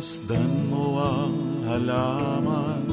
Masdan 0.00 0.72
mo 0.72 0.96
ang 0.96 1.60
halaman, 1.68 2.88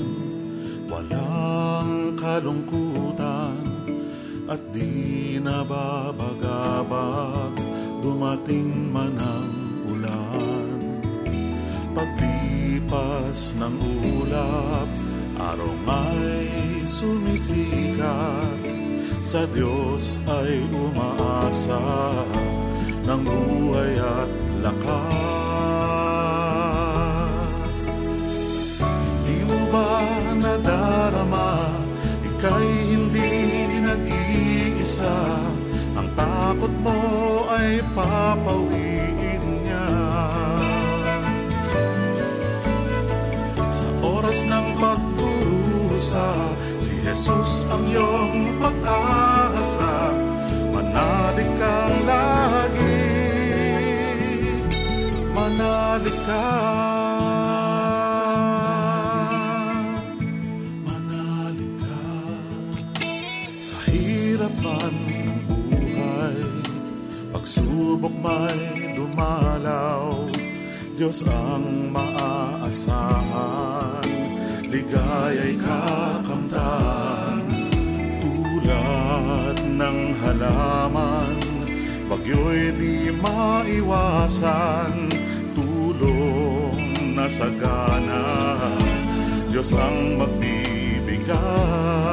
walang 0.91 2.19
kalungkutan, 2.19 3.63
at 4.51 4.59
di 4.75 5.39
nababagabag, 5.39 6.35
dumating 8.03 8.91
man 8.91 9.15
ang 9.15 9.55
ulan. 9.87 10.99
Paglipas 11.95 13.55
ng 13.55 13.75
ulap, 14.19 14.91
araw 15.39 15.79
ay 15.87 16.83
sumisikat, 16.83 18.59
sa 19.23 19.47
Diyos 19.55 20.19
ay 20.27 20.59
umaasa, 20.75 21.79
ng 23.07 23.21
buhay 23.23 23.95
at 23.95 24.27
lakas. 24.59 25.36
Nag-iisa 34.97 35.17
Ang 35.97 36.07
takot 36.13 36.73
mo 36.81 36.99
ay 37.49 37.81
papawiin 37.97 39.43
niya. 39.65 39.89
Sa 43.69 43.89
oras 44.01 44.39
ng 44.45 44.67
pagdurusa 44.77 46.29
Si 46.77 46.91
Jesus 47.01 47.65
ang 47.69 47.83
iyong 47.89 48.61
pag-asa. 48.61 50.13
Manalig 50.73 51.49
kang 51.57 51.97
lagi. 52.05 53.05
Manalig 55.33 56.17
kang 56.25 56.96
may 68.27 68.91
dumalaw. 68.91 70.27
Diyos 70.97 71.21
ang 71.29 71.93
maaasahan 71.93 73.21
Ligaya'y 74.67 75.55
kakamtan. 75.61 77.45
Tulad 78.19 79.61
ng 79.77 79.99
halaman 80.25 81.37
Bagyo'y 82.07 82.73
di 82.75 83.13
maiwasan. 83.13 85.11
Tulong 85.53 87.13
na 87.13 87.29
sagana 87.29 88.25
Diyos 89.53 89.69
ang 89.75 90.17
magbibigay 90.17 92.06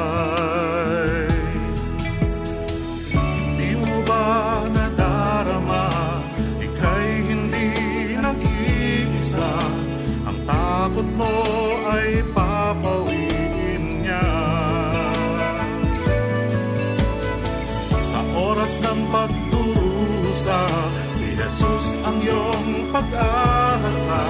pag-asa 22.95 24.23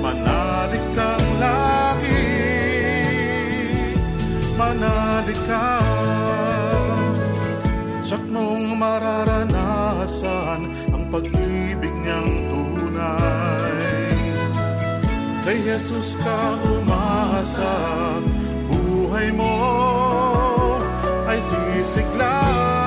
Manalig 0.00 0.86
kang 0.96 1.28
lagi. 1.36 2.24
Manalig 4.56 5.40
ka. 5.44 5.68
Sak 8.02 8.22
mong 8.32 8.76
mararanasan 8.80 10.60
Ang 10.90 11.04
pag-ibig 11.12 11.94
niyang 12.02 12.32
tunay 12.50 13.76
Kay 15.46 15.58
Jesus 15.64 16.18
ka 16.20 16.60
umasa 16.60 17.76
Buhay 18.68 19.32
mo 19.32 19.56
ay 21.32 21.40
sisigla 21.40 22.81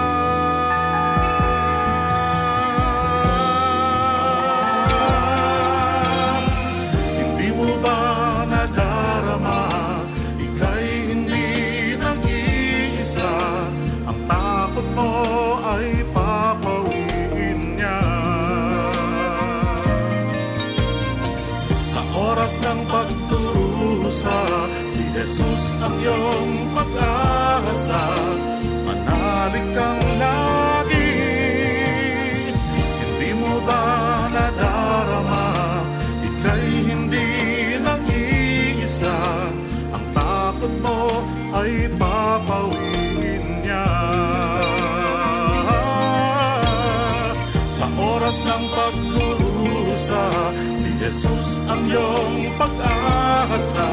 iyong 51.95 52.35
pag-asa 52.59 53.87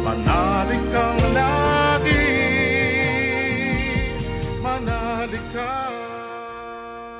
Manalig 0.00 0.84
kang 0.88 1.20
lagi 1.36 2.24
Manalig 4.64 5.46
ka 5.52 5.72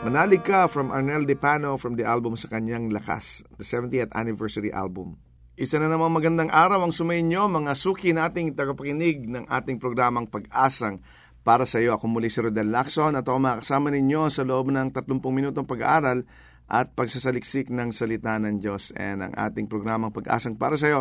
Manalig 0.08 0.42
ka 0.48 0.60
from 0.72 0.88
Arnel 0.88 1.28
De 1.28 1.36
Pano 1.36 1.76
from 1.76 2.00
the 2.00 2.08
album 2.08 2.32
sa 2.40 2.48
kanyang 2.48 2.88
Lakas, 2.88 3.44
the 3.60 3.66
70th 3.66 4.14
anniversary 4.16 4.72
album. 4.72 5.20
Isa 5.58 5.76
na 5.76 5.90
namang 5.90 6.14
magandang 6.14 6.48
araw 6.54 6.86
ang 6.86 6.94
sumainyo 6.94 7.50
mga 7.50 7.74
suki 7.76 8.14
nating 8.14 8.54
tagapakinig 8.54 9.26
ng 9.28 9.44
ating 9.50 9.76
programang 9.76 10.30
Pag-asang 10.30 11.02
para 11.42 11.66
sa 11.66 11.82
iyo. 11.82 11.98
Ako 11.98 12.06
muli 12.08 12.30
si 12.30 12.38
Rodel 12.38 12.70
Lacson 12.70 13.18
at 13.18 13.26
ako 13.26 13.42
makasama 13.42 13.90
ninyo 13.90 14.30
sa 14.30 14.46
loob 14.46 14.70
ng 14.70 14.94
30 14.94 15.18
minutong 15.34 15.66
pag-aaral 15.66 16.22
at 16.68 16.92
pagsasaliksik 16.92 17.72
ng 17.72 17.90
salita 17.96 18.36
ng 18.36 18.60
Diyos. 18.60 18.92
And 18.92 19.24
ang 19.24 19.32
ating 19.34 19.72
programang 19.72 20.12
Pag-asang 20.12 20.60
para 20.60 20.76
sa 20.76 20.92
iyo 20.92 21.00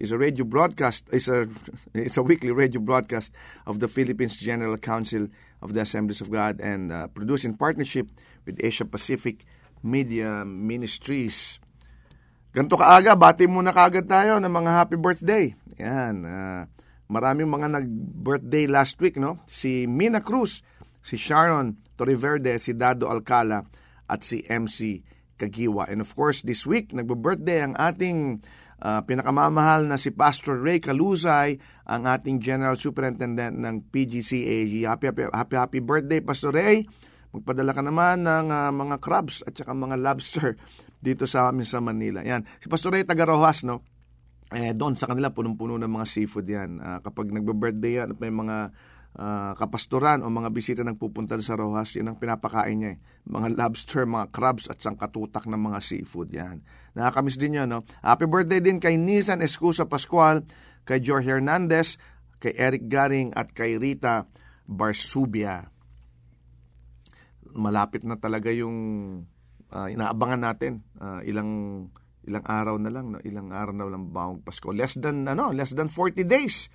is 0.00 0.14
a 0.14 0.18
radio 0.18 0.48
broadcast 0.48 1.04
is 1.12 1.28
a 1.28 1.44
it's 1.94 2.16
a 2.16 2.24
weekly 2.24 2.50
radio 2.50 2.80
broadcast 2.80 3.36
of 3.68 3.84
the 3.84 3.90
Philippines 3.90 4.38
General 4.40 4.80
Council 4.80 5.28
of 5.60 5.76
the 5.76 5.84
Assemblies 5.84 6.24
of 6.24 6.32
God 6.32 6.56
and 6.64 6.88
uh, 6.88 7.06
produced 7.12 7.44
in 7.44 7.52
partnership 7.58 8.08
with 8.48 8.56
Asia 8.64 8.88
Pacific 8.88 9.44
Media 9.84 10.46
Ministries. 10.48 11.60
Ganto 12.50 12.74
kaaga, 12.74 13.14
bati 13.14 13.46
muna 13.46 13.70
kaagad 13.70 14.10
tayo 14.10 14.42
ng 14.42 14.50
mga 14.50 14.70
happy 14.74 14.98
birthday. 14.98 15.54
Yan. 15.78 16.26
Uh, 16.26 16.66
maraming 17.06 17.46
mga 17.46 17.78
nag-birthday 17.78 18.66
last 18.66 18.98
week, 18.98 19.14
no? 19.22 19.38
Si 19.46 19.86
Mina 19.86 20.18
Cruz, 20.18 20.66
si 20.98 21.14
Sharon 21.14 21.78
Torreverde, 21.94 22.58
si 22.58 22.74
Dado 22.74 23.06
Alcala, 23.06 23.62
at 24.10 24.26
si 24.26 24.42
MC 24.50 25.06
Kagiwa. 25.38 25.88
And 25.88 26.02
of 26.02 26.12
course, 26.12 26.42
this 26.42 26.66
week, 26.68 26.92
nagbe-birthday 26.92 27.64
ang 27.64 27.74
ating 27.78 28.44
uh, 28.82 29.00
pinakamamahal 29.06 29.88
na 29.88 29.96
si 29.96 30.12
Pastor 30.12 30.60
Ray 30.60 30.82
Caluzay, 30.82 31.56
ang 31.88 32.04
ating 32.04 32.44
General 32.44 32.76
Superintendent 32.76 33.56
ng 33.56 33.88
PGCAG. 33.88 34.84
Happy, 34.84 35.06
happy, 35.08 35.22
happy, 35.32 35.56
happy 35.56 35.80
birthday, 35.80 36.20
Pastor 36.20 36.52
Ray. 36.52 36.84
Magpadala 37.30 37.72
ka 37.72 37.80
naman 37.80 38.26
ng 38.26 38.46
uh, 38.50 38.70
mga 38.74 38.96
crabs 38.98 39.46
at 39.46 39.54
saka 39.54 39.70
mga 39.70 39.96
lobster 39.96 40.58
dito 41.06 41.24
sa 41.24 41.48
amin 41.48 41.64
sa 41.64 41.78
Manila. 41.80 42.20
Yan. 42.20 42.44
Si 42.58 42.66
Pastor 42.66 42.92
Ray 42.98 43.06
taga 43.06 43.24
Rojas, 43.24 43.62
no? 43.64 43.86
Eh, 44.50 44.74
doon 44.74 44.98
sa 44.98 45.06
kanila, 45.06 45.30
punong-puno 45.30 45.78
ng 45.78 45.86
mga 45.86 46.06
seafood 46.10 46.42
yan. 46.50 46.82
Uh, 46.82 46.98
kapag 47.06 47.30
nagbe-birthday 47.30 48.02
yan 48.02 48.18
may 48.18 48.34
mga 48.34 48.74
uh, 49.16 49.56
kapastoran 49.58 50.22
o 50.22 50.30
mga 50.30 50.50
bisita 50.54 50.82
nagpupunta 50.84 51.40
sa 51.40 51.56
Rojas, 51.58 51.96
yun 51.96 52.12
ang 52.12 52.18
pinapakain 52.20 52.78
niya. 52.78 52.90
Eh. 52.94 52.98
Mga 53.26 53.58
lobster, 53.58 54.04
mga 54.06 54.30
crabs 54.30 54.68
at 54.68 54.78
sangkatutak 54.78 55.48
ng 55.48 55.58
mga 55.58 55.78
seafood. 55.82 56.30
Yan. 56.30 56.62
Nakakamiss 56.94 57.40
din 57.40 57.58
yun. 57.58 57.70
No? 57.70 57.82
Happy 58.04 58.26
birthday 58.30 58.60
din 58.62 58.78
kay 58.78 58.94
Nisan 59.00 59.42
Escusa 59.42 59.88
Pascual, 59.88 60.46
kay 60.86 61.00
George 61.02 61.26
Hernandez, 61.26 61.98
kay 62.38 62.54
Eric 62.54 62.86
Garing 62.86 63.34
at 63.34 63.50
kay 63.50 63.80
Rita 63.80 64.28
Barsubia 64.70 65.66
malapit 67.54 68.06
na 68.06 68.18
talaga 68.18 68.50
yung 68.50 68.78
uh, 69.70 69.88
inaabangan 69.90 70.40
natin. 70.40 70.72
Uh, 70.98 71.20
ilang 71.26 71.50
ilang 72.26 72.44
araw 72.44 72.76
na 72.76 72.90
lang, 72.92 73.16
no? 73.16 73.18
ilang 73.24 73.50
araw 73.50 73.74
na 73.74 73.88
lang 73.88 74.12
bawang 74.12 74.44
Pasko. 74.44 74.70
Less 74.70 75.00
than 75.00 75.26
ano, 75.26 75.50
less 75.50 75.72
than 75.72 75.88
40 75.88 76.26
days. 76.26 76.68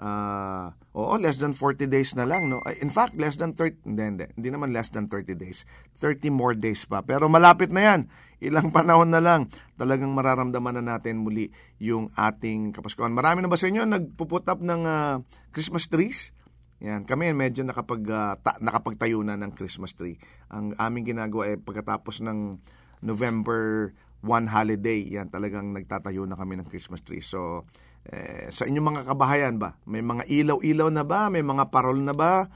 Uh, 0.00 0.72
oo, 0.96 1.20
less 1.20 1.36
than 1.36 1.52
40 1.52 1.84
days 1.84 2.16
na 2.16 2.24
lang, 2.24 2.48
no. 2.48 2.64
In 2.80 2.88
fact, 2.88 3.20
less 3.20 3.36
than 3.36 3.52
30 3.52 3.84
hindi, 3.84 4.00
hindi, 4.00 4.24
hindi 4.32 4.48
naman 4.48 4.72
less 4.72 4.88
than 4.88 5.12
30 5.12 5.36
days. 5.36 5.68
30 6.00 6.32
more 6.32 6.56
days 6.56 6.88
pa. 6.88 7.04
Pero 7.04 7.28
malapit 7.28 7.68
na 7.68 7.84
'yan. 7.84 8.00
Ilang 8.40 8.72
panahon 8.76 9.12
na 9.12 9.20
lang 9.20 9.52
talagang 9.76 10.08
mararamdaman 10.16 10.80
na 10.80 10.96
natin 10.96 11.20
muli 11.20 11.52
yung 11.76 12.08
ating 12.16 12.72
Kapaskuhan. 12.72 13.12
Marami 13.12 13.44
na 13.44 13.52
ba 13.52 13.60
sa 13.60 13.68
inyo 13.68 13.84
nagpuput 13.84 14.48
up 14.48 14.64
ng 14.64 14.82
uh, 14.88 15.20
Christmas 15.52 15.84
trees? 15.84 16.32
Yan, 16.80 17.04
kami 17.04 17.36
medyo 17.36 17.60
nakapag 17.60 18.00
uh, 18.08 18.40
ta, 18.40 18.56
nakapagtayo 18.56 19.20
na 19.20 19.36
ng 19.36 19.52
Christmas 19.52 19.92
tree. 19.92 20.16
Ang 20.48 20.72
aming 20.80 21.12
ginagawa 21.12 21.52
ay 21.52 21.60
pagkatapos 21.60 22.24
ng 22.24 22.56
November 23.04 23.92
1 24.24 24.48
holiday, 24.48 25.04
yan 25.04 25.28
talagang 25.28 25.76
nagtatayo 25.76 26.24
na 26.24 26.40
kami 26.40 26.56
ng 26.56 26.68
Christmas 26.72 27.04
tree. 27.04 27.20
So, 27.20 27.68
eh, 28.10 28.50
sa 28.50 28.66
inyong 28.66 28.86
mga 28.90 29.02
kabahayan 29.06 29.54
ba, 29.62 29.78
may 29.86 30.02
mga 30.02 30.26
ilaw-ilaw 30.26 30.90
na 30.90 31.06
ba? 31.06 31.30
May 31.30 31.46
mga 31.46 31.70
parol 31.70 32.02
na 32.02 32.10
ba? 32.10 32.50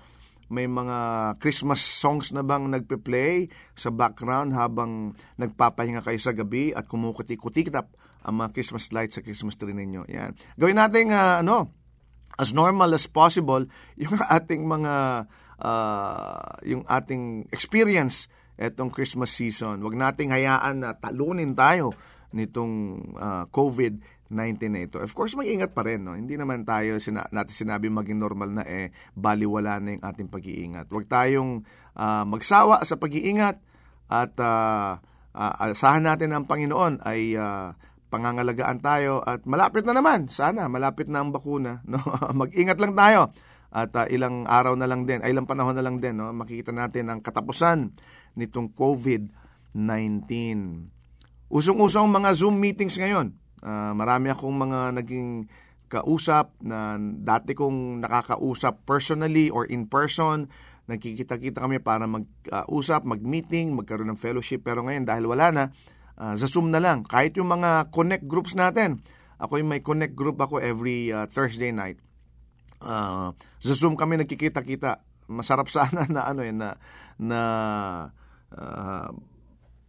May 0.50 0.66
mga 0.66 0.98
Christmas 1.38 1.80
songs 1.80 2.34
na 2.34 2.42
bang 2.42 2.66
nagpe-play 2.68 3.48
sa 3.78 3.94
background 3.94 4.52
habang 4.52 5.14
nagpapahinga 5.38 6.02
kayo 6.02 6.18
sa 6.18 6.34
gabi 6.34 6.74
at 6.74 6.90
kumukuti-kutikitap 6.90 7.86
ang 8.24 8.34
mga 8.42 8.50
Christmas 8.50 8.90
lights 8.90 9.14
sa 9.16 9.22
Christmas 9.22 9.54
tree 9.54 9.76
ninyo. 9.76 10.10
Yan. 10.10 10.34
Gawin 10.58 10.74
natin 10.74 11.14
uh, 11.14 11.40
ano, 11.40 11.70
as 12.34 12.50
normal 12.50 12.90
as 12.90 13.06
possible 13.06 13.62
yung 14.02 14.18
ating 14.18 14.66
mga 14.66 15.24
uh, 15.62 16.50
yung 16.66 16.82
ating 16.88 17.46
experience 17.54 18.26
etong 18.58 18.90
Christmas 18.90 19.30
season. 19.34 19.82
Huwag 19.82 19.94
nating 19.98 20.34
hayaan 20.34 20.82
na 20.82 20.98
talunin 20.98 21.54
tayo 21.54 21.94
nitong 22.34 22.74
uh, 23.14 23.44
COVID-19 24.30 24.72
na 24.72 24.80
ito. 24.88 24.96
Of 25.00 25.12
course, 25.12 25.36
mag-ingat 25.36 25.76
pa 25.76 25.84
rin. 25.84 26.04
No? 26.04 26.16
Hindi 26.16 26.34
naman 26.40 26.64
tayo 26.64 26.96
sina- 26.96 27.28
natin 27.28 27.52
sinabi 27.52 27.92
maging 27.92 28.16
normal 28.16 28.50
na 28.50 28.64
eh, 28.64 28.90
baliwala 29.12 29.80
na 29.80 29.98
yung 29.98 30.04
ating 30.04 30.28
pag-iingat. 30.32 30.88
Huwag 30.88 31.06
tayong 31.08 31.64
uh, 31.96 32.24
magsawa 32.24 32.80
sa 32.82 32.96
pag-iingat 32.96 33.60
at 34.08 34.32
uh, 34.40 34.96
uh, 35.34 35.52
asahan 35.68 36.04
natin 36.08 36.32
ang 36.32 36.44
Panginoon 36.48 37.04
ay 37.04 37.36
uh, 37.36 37.72
pangangalagaan 38.08 38.78
tayo 38.78 39.20
at 39.26 39.42
malapit 39.44 39.82
na 39.82 39.92
naman, 39.96 40.30
sana 40.30 40.70
malapit 40.70 41.10
na 41.10 41.20
ang 41.20 41.34
bakuna, 41.34 41.82
no? 41.90 41.98
Mag-ingat 42.32 42.78
lang 42.80 42.94
tayo. 42.94 43.34
At 43.74 43.90
uh, 43.98 44.06
ilang 44.06 44.46
araw 44.46 44.78
na 44.78 44.86
lang 44.86 45.02
din, 45.02 45.18
ay 45.18 45.34
ilang 45.34 45.50
panahon 45.50 45.74
na 45.74 45.82
lang 45.82 45.98
din, 45.98 46.14
no? 46.14 46.30
Makikita 46.30 46.70
natin 46.70 47.10
ang 47.10 47.18
katapusan 47.18 47.90
nitong 48.38 48.70
COVID-19. 48.70 50.30
Usong-usong 51.50 52.06
mga 52.06 52.30
Zoom 52.38 52.54
meetings 52.62 52.94
ngayon. 52.94 53.43
Uh, 53.64 53.96
marami 53.96 54.28
akong 54.28 54.52
mga 54.52 54.92
naging 55.00 55.48
kausap 55.88 56.52
na 56.60 57.00
dati 57.00 57.56
kong 57.56 58.04
nakakausap 58.04 58.84
personally 58.84 59.48
or 59.48 59.64
in 59.64 59.88
person. 59.88 60.52
Nagkikita-kita 60.84 61.64
kami 61.64 61.80
para 61.80 62.04
mag-usap, 62.04 63.08
mag-meeting, 63.08 63.72
magkaroon 63.72 64.12
ng 64.12 64.20
fellowship. 64.20 64.68
Pero 64.68 64.84
ngayon, 64.84 65.08
dahil 65.08 65.24
wala 65.24 65.46
na, 65.48 65.64
uh, 66.20 66.36
sa 66.36 66.44
Zoom 66.44 66.68
na 66.68 66.82
lang. 66.82 67.08
Kahit 67.08 67.40
yung 67.40 67.48
mga 67.48 67.88
connect 67.88 68.28
groups 68.28 68.52
natin. 68.52 69.00
Ako 69.40 69.58
yung 69.58 69.72
may 69.72 69.80
connect 69.80 70.12
group 70.12 70.38
ako 70.38 70.60
every 70.60 71.08
uh, 71.08 71.24
Thursday 71.32 71.72
night. 71.72 71.98
Uh, 72.84 73.32
sa 73.64 73.72
Zoom 73.72 73.96
kami 73.96 74.20
nagkikita-kita. 74.20 75.00
Masarap 75.32 75.72
sana 75.74 76.04
na 76.04 76.28
ano 76.28 76.44
yun, 76.44 76.60
na, 76.60 76.76
na 77.16 77.40
uh, 78.52 79.08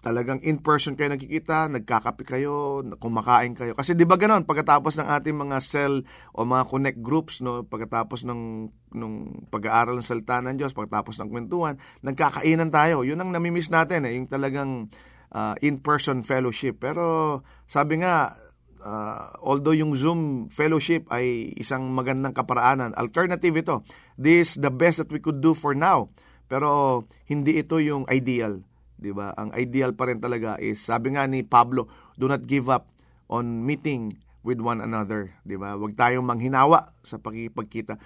talagang 0.06 0.38
in 0.46 0.62
person 0.62 0.94
kayo 0.94 1.10
nagkikita, 1.10 1.66
nagkakape 1.66 2.30
kayo, 2.30 2.86
kumakain 3.02 3.58
kayo. 3.58 3.74
Kasi 3.74 3.98
'di 3.98 4.06
ba 4.06 4.22
ganoon 4.22 4.46
pagkatapos 4.46 5.02
ng 5.02 5.10
ating 5.10 5.34
mga 5.34 5.58
cell 5.66 6.06
o 6.38 6.46
mga 6.46 6.70
connect 6.70 7.00
groups 7.02 7.42
no, 7.42 7.66
pagkatapos 7.66 8.22
ng 8.30 8.70
nung 8.94 9.42
pag-aaral 9.50 9.98
ng 9.98 10.06
salita 10.06 10.46
ng 10.46 10.62
Diyos, 10.62 10.78
pagkatapos 10.78 11.18
ng 11.18 11.30
kwentuhan, 11.34 11.82
nagkakainan 12.06 12.70
tayo. 12.70 13.02
'Yun 13.02 13.18
ang 13.18 13.34
nami-miss 13.34 13.74
natin 13.74 14.06
eh, 14.06 14.14
yung 14.14 14.30
talagang 14.30 14.94
uh, 15.34 15.58
in-person 15.66 16.22
fellowship. 16.22 16.78
Pero 16.78 17.42
sabi 17.66 18.06
nga, 18.06 18.38
uh, 18.86 19.34
although 19.42 19.74
yung 19.74 19.98
Zoom 19.98 20.54
fellowship 20.54 21.10
ay 21.10 21.58
isang 21.58 21.90
magandang 21.98 22.38
kaparaanan, 22.38 22.94
alternative 22.94 23.58
ito. 23.58 23.76
This 24.22 24.54
is 24.54 24.62
the 24.62 24.70
best 24.70 25.02
that 25.02 25.10
we 25.10 25.18
could 25.18 25.42
do 25.42 25.58
for 25.58 25.74
now. 25.74 26.14
Pero 26.46 27.02
hindi 27.26 27.58
ito 27.58 27.82
yung 27.82 28.06
ideal, 28.06 28.62
'di 29.00 29.12
ba? 29.12 29.32
Ang 29.36 29.52
ideal 29.56 29.94
pa 29.94 30.08
rin 30.08 30.20
talaga 30.20 30.60
is 30.60 30.82
sabi 30.82 31.16
nga 31.16 31.28
ni 31.28 31.44
Pablo, 31.44 31.88
do 32.16 32.28
not 32.28 32.44
give 32.44 32.72
up 32.72 32.92
on 33.28 33.64
meeting 33.64 34.16
with 34.46 34.62
one 34.62 34.78
another, 34.78 35.34
'di 35.42 35.58
ba? 35.58 35.74
Huwag 35.74 35.98
tayong 35.98 36.24
manghinawa 36.24 36.94
sa 37.02 37.18
pagkikipagkita. 37.18 37.98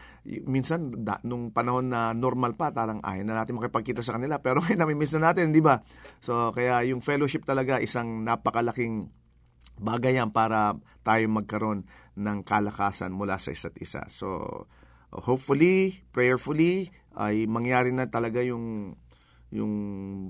Minsan 0.47 1.03
da, 1.03 1.19
nung 1.27 1.51
panahon 1.51 1.91
na 1.91 2.15
normal 2.15 2.55
pa, 2.55 2.71
tarang 2.71 3.03
ay 3.03 3.27
na 3.27 3.35
natin 3.35 3.59
makipagkita 3.59 3.99
sa 3.99 4.15
kanila, 4.15 4.39
pero 4.39 4.59
ngayon 4.63 4.79
nami-miss 4.79 5.13
na 5.19 5.29
natin, 5.31 5.51
'di 5.51 5.59
ba? 5.59 5.83
So 6.23 6.55
kaya 6.55 6.87
yung 6.87 7.03
fellowship 7.03 7.43
talaga 7.43 7.83
isang 7.83 8.23
napakalaking 8.23 9.11
bagay 9.79 10.19
yan 10.19 10.31
para 10.31 10.75
tayo 11.03 11.27
magkaroon 11.31 11.87
ng 12.19 12.39
kalakasan 12.43 13.15
mula 13.15 13.39
sa 13.39 13.51
isa't 13.51 13.75
isa. 13.79 14.07
So 14.11 14.67
hopefully, 15.11 16.03
prayerfully 16.15 16.91
ay 17.19 17.47
mangyari 17.51 17.91
na 17.91 18.07
talaga 18.07 18.39
yung 18.43 18.95
yung 19.49 19.73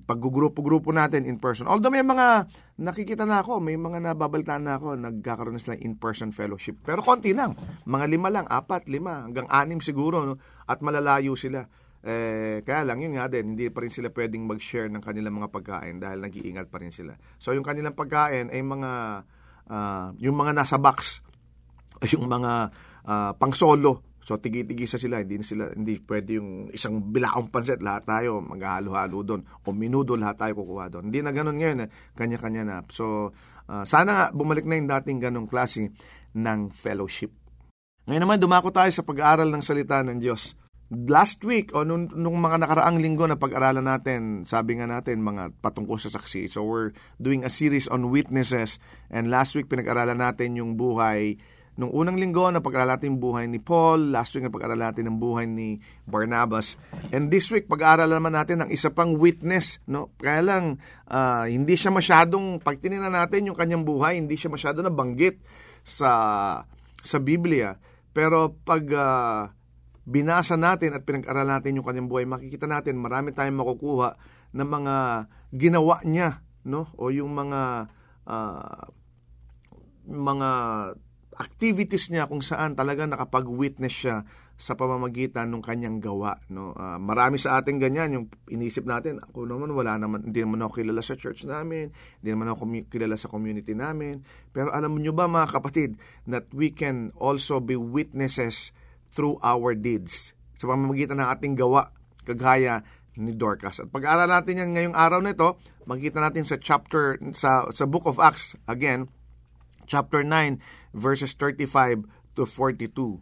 paggugrupo-grupo 0.08 0.96
natin 0.96 1.28
in 1.28 1.44
person. 1.44 1.68
Although 1.68 1.92
may 1.92 2.04
mga 2.08 2.48
nakikita 2.80 3.28
na 3.28 3.44
ako, 3.44 3.60
may 3.60 3.76
mga 3.76 4.00
nababalitaan 4.00 4.64
na 4.64 4.80
ako, 4.80 4.96
nagkakaroon 4.96 5.60
na 5.60 5.64
sila 5.64 5.76
in-person 5.76 6.32
fellowship. 6.32 6.80
Pero 6.88 7.04
konti 7.04 7.36
lang, 7.36 7.52
mga 7.84 8.06
lima 8.08 8.32
lang, 8.32 8.48
apat, 8.48 8.88
lima, 8.88 9.28
hanggang 9.28 9.48
anim 9.52 9.84
siguro, 9.84 10.24
no? 10.24 10.40
at 10.64 10.80
malalayo 10.80 11.36
sila. 11.36 11.68
Eh, 12.00 12.64
kaya 12.64 12.88
lang 12.88 13.04
yun 13.04 13.20
nga 13.20 13.28
din, 13.28 13.60
hindi 13.60 13.68
pa 13.68 13.84
rin 13.84 13.92
sila 13.92 14.08
pwedeng 14.16 14.48
mag-share 14.48 14.88
ng 14.88 15.04
kanilang 15.04 15.36
mga 15.36 15.52
pagkain 15.52 16.00
dahil 16.00 16.24
nag-iingat 16.24 16.72
pa 16.72 16.80
rin 16.80 16.96
sila. 16.96 17.12
So 17.36 17.52
yung 17.52 17.68
kanilang 17.68 18.00
pagkain 18.00 18.56
ay 18.56 18.64
mga, 18.64 18.92
uh, 19.68 20.16
yung 20.24 20.40
mga 20.40 20.56
nasa 20.56 20.80
box, 20.80 21.20
yung 22.16 22.32
mga 22.32 22.72
uh, 23.04 23.32
pang-solo, 23.36 24.09
So 24.30 24.38
tigi-tigisa 24.38 25.02
sila, 25.02 25.26
hindi 25.26 25.42
sila 25.42 25.74
hindi 25.74 25.98
pwede 26.06 26.38
yung 26.38 26.70
isang 26.70 27.02
bilaong 27.10 27.50
pansit 27.50 27.82
lahat 27.82 28.06
tayo 28.06 28.46
maghahalo-halo 28.46 29.26
doon 29.26 29.42
o 29.42 29.74
minudo 29.74 30.14
lahat 30.14 30.46
tayo 30.46 30.62
kukuha 30.62 30.86
doon. 30.94 31.10
Hindi 31.10 31.26
na 31.26 31.34
ganoon 31.34 31.58
ngayon, 31.58 31.80
eh. 31.82 31.90
kanya-kanya 32.14 32.62
na. 32.62 32.78
So 32.94 33.34
uh, 33.66 33.82
sana 33.90 34.30
bumalik 34.30 34.70
na 34.70 34.78
yung 34.78 34.86
dating 34.86 35.18
ganong 35.18 35.50
klase 35.50 35.90
ng 36.38 36.70
fellowship. 36.70 37.34
Ngayon 38.06 38.22
naman 38.22 38.38
dumako 38.38 38.70
tayo 38.70 38.94
sa 38.94 39.02
pag-aaral 39.02 39.50
ng 39.50 39.66
salita 39.66 40.06
ng 40.06 40.22
Diyos. 40.22 40.54
Last 40.94 41.42
week 41.42 41.74
o 41.74 41.82
nung, 41.82 42.14
nung 42.14 42.38
mga 42.38 42.62
nakaraang 42.62 43.02
linggo 43.02 43.26
na 43.26 43.34
pag-aralan 43.34 43.86
natin, 43.86 44.46
sabi 44.46 44.78
nga 44.78 44.86
natin 44.86 45.26
mga 45.26 45.58
patungkol 45.58 45.98
sa 45.98 46.14
saksi. 46.14 46.54
So 46.54 46.70
we're 46.70 46.94
doing 47.18 47.42
a 47.42 47.50
series 47.50 47.90
on 47.90 48.14
witnesses 48.14 48.78
and 49.10 49.34
last 49.34 49.58
week 49.58 49.66
pinag-aralan 49.66 50.22
natin 50.22 50.54
yung 50.54 50.78
buhay 50.78 51.42
Nung 51.80 51.96
unang 51.96 52.20
linggo, 52.20 52.44
napag-aralan 52.52 53.00
natin 53.00 53.24
buhay 53.24 53.48
ni 53.48 53.56
Paul. 53.56 54.12
Last 54.12 54.36
week, 54.36 54.44
napag-aralan 54.44 54.92
natin 54.92 55.08
ang 55.08 55.16
buhay 55.16 55.48
ni 55.48 55.80
Barnabas. 56.04 56.76
And 57.16 57.32
this 57.32 57.48
week, 57.56 57.72
pag-aaralan 57.72 58.20
naman 58.20 58.36
natin 58.36 58.68
ang 58.68 58.70
isa 58.70 58.92
pang 58.92 59.16
witness. 59.16 59.80
No? 59.88 60.12
Kaya 60.20 60.44
lang, 60.44 60.84
uh, 61.08 61.48
hindi 61.48 61.80
siya 61.80 61.96
masyadong, 61.96 62.60
pag 62.60 62.84
tininan 62.84 63.16
natin 63.16 63.48
yung 63.48 63.56
kanyang 63.56 63.88
buhay, 63.88 64.20
hindi 64.20 64.36
siya 64.36 64.52
masyado 64.52 64.84
nabanggit 64.84 65.40
sa, 65.88 66.12
sa 67.00 67.18
Biblia. 67.24 67.80
Pero 68.12 68.60
pag 68.68 68.84
uh, 68.92 69.48
binasa 70.04 70.60
natin 70.60 71.00
at 71.00 71.08
pinag-aralan 71.08 71.64
natin 71.64 71.80
yung 71.80 71.88
kanyang 71.88 72.12
buhay, 72.12 72.28
makikita 72.28 72.68
natin 72.68 73.00
marami 73.00 73.32
tayong 73.32 73.56
makukuha 73.56 74.20
ng 74.52 74.68
mga 74.68 74.96
ginawa 75.56 76.04
niya. 76.04 76.44
No? 76.68 76.92
O 77.00 77.08
yung 77.08 77.32
mga 77.32 77.88
uh, 78.28 78.84
mga 80.12 80.50
activities 81.40 82.12
niya 82.12 82.28
kung 82.28 82.44
saan 82.44 82.76
talaga 82.76 83.08
nakapag-witness 83.08 83.96
siya 83.96 84.28
sa 84.60 84.76
pamamagitan 84.76 85.48
ng 85.48 85.64
kanyang 85.64 86.04
gawa. 86.04 86.36
No? 86.52 86.76
Uh, 86.76 87.00
marami 87.00 87.40
sa 87.40 87.64
atin 87.64 87.80
ganyan, 87.80 88.12
yung 88.12 88.26
inisip 88.52 88.84
natin, 88.84 89.24
ako 89.24 89.48
naman 89.48 89.72
wala 89.72 89.96
naman, 89.96 90.28
hindi 90.28 90.44
naman 90.44 90.68
ako 90.68 90.84
kilala 90.84 91.00
sa 91.00 91.16
church 91.16 91.48
namin, 91.48 91.96
hindi 92.20 92.30
naman 92.36 92.52
ako 92.52 92.68
kilala 92.92 93.16
sa 93.16 93.32
community 93.32 93.72
namin. 93.72 94.20
Pero 94.52 94.76
alam 94.76 95.00
niyo 95.00 95.16
ba 95.16 95.32
mga 95.32 95.48
kapatid, 95.56 95.96
that 96.28 96.52
we 96.52 96.68
can 96.68 97.16
also 97.16 97.64
be 97.64 97.80
witnesses 97.80 98.76
through 99.16 99.40
our 99.40 99.72
deeds. 99.72 100.36
Sa 100.60 100.68
pamamagitan 100.68 101.24
ng 101.24 101.30
ating 101.40 101.56
gawa, 101.56 101.96
kagaya 102.28 102.84
ni 103.16 103.32
Dorcas. 103.32 103.80
At 103.80 103.88
pag-aaral 103.92 104.28
natin 104.28 104.60
yan 104.60 104.70
ngayong 104.76 104.96
araw 104.96 105.24
na 105.24 105.32
ito, 105.32 105.56
makikita 105.88 106.20
natin 106.20 106.44
sa 106.44 106.60
chapter, 106.60 107.16
sa, 107.32 107.68
sa 107.72 107.88
book 107.88 108.04
of 108.04 108.20
Acts, 108.20 108.60
again, 108.68 109.08
chapter 109.88 110.20
9, 110.22 110.60
verses 110.94 111.34
35 111.34 112.06
to 112.36 112.46
42. 112.46 113.22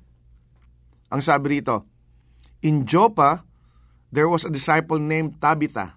Ang 1.12 1.22
sabi 1.24 1.60
rito, 1.60 1.88
In 2.62 2.84
Joppa, 2.84 3.44
there 4.12 4.28
was 4.28 4.44
a 4.44 4.54
disciple 4.54 5.00
named 5.00 5.40
Tabitha. 5.40 5.96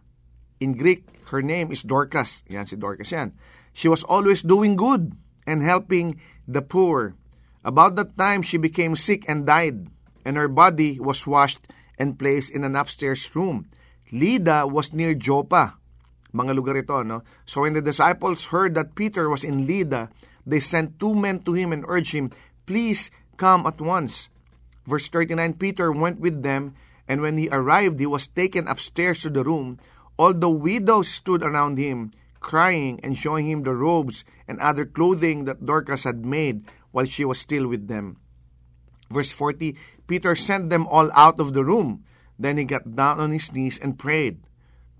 In 0.61 0.77
Greek, 0.77 1.09
her 1.33 1.43
name 1.43 1.73
is 1.73 1.83
Dorcas. 1.83 2.43
Yan 2.47 2.67
si 2.67 2.77
Dorcas 2.77 3.11
yan. 3.11 3.33
She 3.73 3.89
was 3.89 4.05
always 4.05 4.43
doing 4.43 4.77
good 4.77 5.15
and 5.47 5.62
helping 5.62 6.21
the 6.47 6.62
poor. 6.62 7.15
About 7.65 7.97
that 7.97 8.17
time, 8.17 8.43
she 8.43 8.57
became 8.57 8.97
sick 8.97 9.25
and 9.29 9.47
died, 9.47 9.89
and 10.25 10.37
her 10.37 10.49
body 10.49 10.99
was 10.99 11.27
washed 11.27 11.69
and 12.00 12.19
placed 12.19 12.50
in 12.50 12.65
an 12.65 12.75
upstairs 12.75 13.29
room. 13.37 13.69
Lida 14.11 14.67
was 14.67 14.93
near 14.93 15.15
Joppa. 15.15 15.77
Mga 16.33 16.53
lugar 16.55 16.77
ito, 16.79 17.03
no? 17.03 17.23
So 17.45 17.62
when 17.62 17.75
the 17.75 17.85
disciples 17.85 18.55
heard 18.55 18.75
that 18.75 18.95
Peter 18.95 19.29
was 19.29 19.45
in 19.45 19.67
Lida, 19.67 20.09
They 20.47 20.61
sent 20.61 20.99
two 20.99 21.15
men 21.15 21.41
to 21.45 21.53
him 21.53 21.73
and 21.73 21.85
urged 21.87 22.13
him, 22.13 22.31
Please 22.67 23.11
come 23.37 23.67
at 23.67 23.81
once. 23.81 24.29
Verse 24.87 25.09
39 25.09 25.55
Peter 25.55 25.93
went 25.93 26.21
with 26.21 26.43
them, 26.43 26.75
and 27.09 27.21
when 27.21 27.39
he 27.39 27.49
arrived, 27.51 27.99
he 27.99 28.07
was 28.07 28.27
taken 28.27 28.69
upstairs 28.69 29.23
to 29.23 29.31
the 29.31 29.45
room. 29.45 29.79
All 30.17 30.35
the 30.35 30.51
widows 30.51 31.09
stood 31.09 31.43
around 31.43 31.79
him, 31.79 32.11
crying 32.41 33.01
and 33.03 33.17
showing 33.17 33.49
him 33.49 33.63
the 33.63 33.75
robes 33.75 34.25
and 34.49 34.61
other 34.61 34.85
clothing 34.85 35.45
that 35.45 35.65
Dorcas 35.65 36.05
had 36.05 36.25
made 36.25 36.65
while 36.91 37.07
she 37.07 37.25
was 37.25 37.39
still 37.39 37.69
with 37.69 37.89
them. 37.89 38.17
Verse 39.11 39.33
40 39.33 39.77
Peter 40.07 40.35
sent 40.35 40.71
them 40.71 40.87
all 40.87 41.11
out 41.15 41.39
of 41.39 41.53
the 41.53 41.65
room. 41.65 42.05
Then 42.39 42.57
he 42.57 42.65
got 42.65 42.97
down 42.97 43.21
on 43.21 43.31
his 43.31 43.53
knees 43.53 43.79
and 43.79 43.99
prayed. 43.99 44.41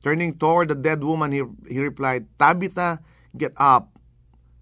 Turning 0.03 0.39
toward 0.39 0.69
the 0.69 0.75
dead 0.75 1.03
woman, 1.03 1.33
he, 1.33 1.43
he 1.69 1.81
replied, 1.81 2.27
Tabitha, 2.39 3.01
get 3.37 3.53
up. 3.57 4.00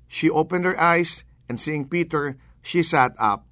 She 0.09 0.33
opened 0.33 0.65
her 0.65 0.81
eyes, 0.81 1.23
and 1.47 1.61
seeing 1.61 1.85
Peter, 1.85 2.41
she 2.65 2.83
sat 2.83 3.13
up. 3.21 3.45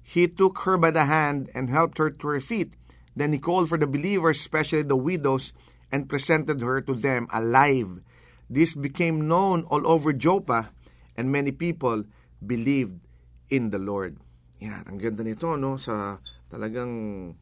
He 0.00 0.30
took 0.30 0.62
her 0.62 0.78
by 0.78 0.94
the 0.94 1.10
hand 1.10 1.50
and 1.52 1.68
helped 1.68 1.98
her 1.98 2.08
to 2.08 2.26
her 2.28 2.40
feet. 2.40 2.78
Then 3.18 3.34
he 3.34 3.42
called 3.42 3.68
for 3.68 3.78
the 3.78 3.90
believers, 3.90 4.38
especially 4.38 4.86
the 4.86 4.98
widows, 4.98 5.50
and 5.90 6.08
presented 6.08 6.62
her 6.62 6.80
to 6.82 6.94
them 6.94 7.26
alive. 7.34 8.02
This 8.46 8.74
became 8.74 9.26
known 9.26 9.66
all 9.66 9.86
over 9.86 10.14
Joppa, 10.14 10.70
and 11.18 11.34
many 11.34 11.50
people 11.50 12.06
believed 12.38 13.02
in 13.50 13.70
the 13.74 13.82
Lord. 13.82 14.18
Yan, 14.62 14.86
ang 14.86 14.98
ganda 14.98 15.26
nito, 15.26 15.58
no? 15.58 15.78
Sa 15.78 16.18
talagang 16.50 17.34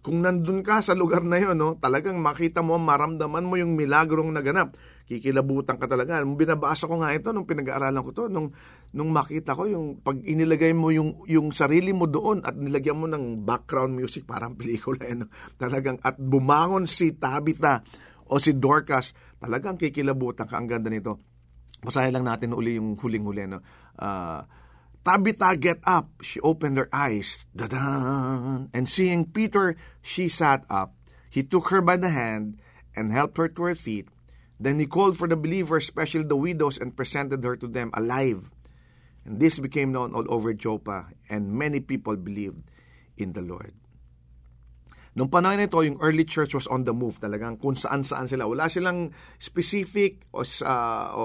kung 0.00 0.22
nandun 0.22 0.62
ka 0.62 0.78
sa 0.78 0.94
lugar 0.94 1.26
na 1.26 1.42
yon, 1.42 1.58
no, 1.58 1.74
talagang 1.74 2.22
makita 2.22 2.62
mo, 2.62 2.78
maramdaman 2.78 3.42
mo 3.42 3.58
yung 3.58 3.74
milagrong 3.74 4.30
naganap 4.30 4.78
kikilabutan 5.06 5.78
ka 5.78 5.86
talaga. 5.86 6.18
Binabasa 6.26 6.90
ko 6.90 6.98
nga 6.98 7.14
ito, 7.14 7.30
nung 7.30 7.46
pinag-aaralan 7.46 8.02
ko 8.02 8.10
to, 8.10 8.24
nung, 8.26 8.50
nung 8.90 9.14
makita 9.14 9.54
ko, 9.54 9.70
yung 9.70 10.02
pag 10.02 10.18
inilagay 10.18 10.74
mo 10.74 10.90
yung, 10.90 11.22
yung 11.30 11.54
sarili 11.54 11.94
mo 11.94 12.10
doon 12.10 12.42
at 12.42 12.58
nilagyan 12.58 12.98
mo 12.98 13.06
ng 13.06 13.46
background 13.46 13.94
music, 13.94 14.26
parang 14.26 14.58
pelikula, 14.58 15.06
eh, 15.06 15.14
no? 15.14 15.30
talagang, 15.54 16.02
at 16.02 16.18
bumangon 16.18 16.90
si 16.90 17.14
Tabitha 17.14 17.86
o 18.26 18.42
si 18.42 18.58
Dorcas, 18.58 19.14
talagang 19.38 19.78
kikilabutan 19.78 20.50
ka. 20.50 20.58
Ang 20.58 20.66
ganda 20.66 20.90
nito. 20.90 21.22
Basahin 21.86 22.18
lang 22.18 22.26
natin 22.26 22.50
uli 22.50 22.74
yung 22.74 22.98
huling-huli. 22.98 23.46
No? 23.46 23.62
Uh, 23.94 24.42
Tabitha, 25.06 25.54
get 25.54 25.78
up. 25.86 26.10
She 26.18 26.42
opened 26.42 26.82
her 26.82 26.90
eyes. 26.90 27.46
Da-dan! 27.54 28.74
And 28.74 28.90
seeing 28.90 29.30
Peter, 29.30 29.78
she 30.02 30.26
sat 30.26 30.66
up. 30.66 30.98
He 31.30 31.46
took 31.46 31.70
her 31.70 31.78
by 31.78 31.94
the 31.94 32.10
hand 32.10 32.58
and 32.98 33.14
helped 33.14 33.38
her 33.38 33.46
to 33.46 33.62
her 33.70 33.78
feet. 33.78 34.10
Then 34.58 34.78
he 34.78 34.86
called 34.86 35.18
for 35.18 35.28
the 35.28 35.36
believers, 35.36 35.84
especially 35.84 36.24
the 36.24 36.36
widows, 36.36 36.78
and 36.78 36.96
presented 36.96 37.44
her 37.44 37.56
to 37.56 37.68
them 37.68 37.90
alive. 37.94 38.50
And 39.24 39.40
this 39.40 39.58
became 39.58 39.92
known 39.92 40.14
all 40.14 40.24
over 40.28 40.54
Joppa, 40.54 41.08
and 41.28 41.52
many 41.52 41.80
people 41.80 42.16
believed 42.16 42.62
in 43.16 43.32
the 43.32 43.42
Lord. 43.42 43.74
Nung 45.16 45.32
panahon 45.32 45.64
ito, 45.64 45.80
yung 45.80 45.96
early 46.04 46.28
church 46.28 46.52
was 46.52 46.68
on 46.68 46.84
the 46.84 46.92
move 46.92 47.16
talagang 47.16 47.56
kung 47.56 47.72
saan-saan 47.72 48.28
sila. 48.28 48.44
Wala 48.44 48.68
silang 48.68 49.16
specific 49.40 50.28
o, 50.36 50.44
uh, 50.44 51.08
o 51.16 51.22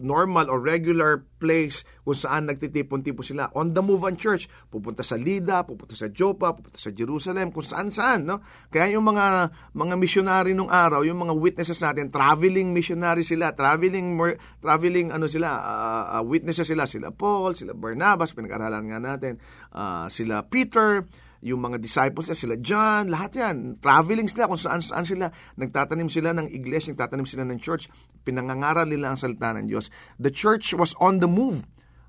normal 0.00 0.48
or 0.48 0.64
regular 0.64 1.20
place 1.36 1.84
kung 2.08 2.16
saan 2.16 2.48
nagtitipon-tipon 2.48 3.20
sila. 3.20 3.52
On 3.52 3.76
the 3.76 3.84
move 3.84 4.00
ang 4.08 4.16
church. 4.16 4.48
Pupunta 4.72 5.04
sa 5.04 5.20
Lida, 5.20 5.68
pupunta 5.68 5.92
sa 5.92 6.08
Joppa, 6.08 6.56
pupunta 6.56 6.80
sa 6.80 6.88
Jerusalem, 6.88 7.52
kung 7.52 7.68
saan-saan. 7.68 8.24
No? 8.24 8.40
Kaya 8.72 8.96
yung 8.96 9.04
mga 9.04 9.52
mga 9.76 9.94
missionary 10.00 10.56
nung 10.56 10.72
araw, 10.72 11.04
yung 11.04 11.20
mga 11.20 11.36
witnesses 11.36 11.76
natin, 11.84 12.08
traveling 12.08 12.72
missionary 12.72 13.28
sila, 13.28 13.52
traveling 13.52 14.16
traveling 14.64 15.12
ano 15.12 15.28
sila, 15.28 15.52
uh, 15.52 16.04
uh, 16.16 16.22
witnesses 16.24 16.64
sila, 16.64 16.88
sila 16.88 17.12
Paul, 17.12 17.52
sila 17.52 17.76
Barnabas, 17.76 18.32
pinag-aralan 18.32 18.88
nga 18.88 18.98
natin, 19.04 19.36
uh, 19.76 20.08
sila 20.08 20.48
Peter, 20.48 21.04
yung 21.46 21.62
mga 21.62 21.78
disciples 21.78 22.26
niya, 22.26 22.38
sila 22.38 22.54
John, 22.58 23.06
lahat 23.06 23.38
yan. 23.38 23.56
Traveling 23.78 24.26
sila 24.26 24.50
kung 24.50 24.58
saan 24.58 24.82
saan 24.82 25.06
sila. 25.06 25.30
Nagtatanim 25.54 26.10
sila 26.10 26.34
ng 26.34 26.50
iglesia, 26.50 26.90
nagtatanim 26.90 27.22
sila 27.22 27.46
ng 27.46 27.62
church. 27.62 27.86
Pinangangaral 28.26 28.90
nila 28.90 29.14
ang 29.14 29.18
salita 29.18 29.54
ng 29.54 29.70
Diyos. 29.70 29.86
The 30.18 30.34
church 30.34 30.74
was 30.74 30.98
on 30.98 31.22
the 31.22 31.30
move. 31.30 31.62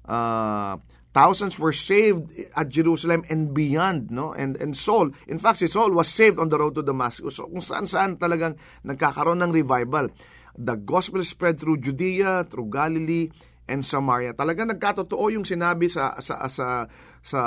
Uh, 0.10 0.82
thousands 1.14 1.62
were 1.62 1.76
saved 1.76 2.34
at 2.58 2.74
Jerusalem 2.74 3.22
and 3.30 3.54
beyond, 3.54 4.10
no? 4.10 4.34
And 4.34 4.58
and 4.58 4.74
Saul, 4.74 5.14
in 5.30 5.38
fact, 5.38 5.62
si 5.62 5.70
Saul 5.70 5.94
was 5.94 6.10
saved 6.10 6.42
on 6.42 6.50
the 6.50 6.58
road 6.58 6.74
to 6.78 6.82
Damascus. 6.82 7.38
So 7.38 7.46
kung 7.46 7.62
saan-saan 7.62 8.18
talagang 8.18 8.58
nagkakaroon 8.82 9.46
ng 9.46 9.54
revival. 9.54 10.10
The 10.58 10.74
gospel 10.74 11.22
spread 11.22 11.62
through 11.62 11.86
Judea, 11.86 12.42
through 12.50 12.74
Galilee, 12.74 13.30
and 13.68 13.84
Samaria. 13.84 14.34
Talaga 14.34 14.64
nagkatotoo 14.64 15.30
yung 15.30 15.44
sinabi 15.46 15.92
sa 15.92 16.18
sa 16.24 16.48
sa 16.48 16.88
sa 17.28 17.42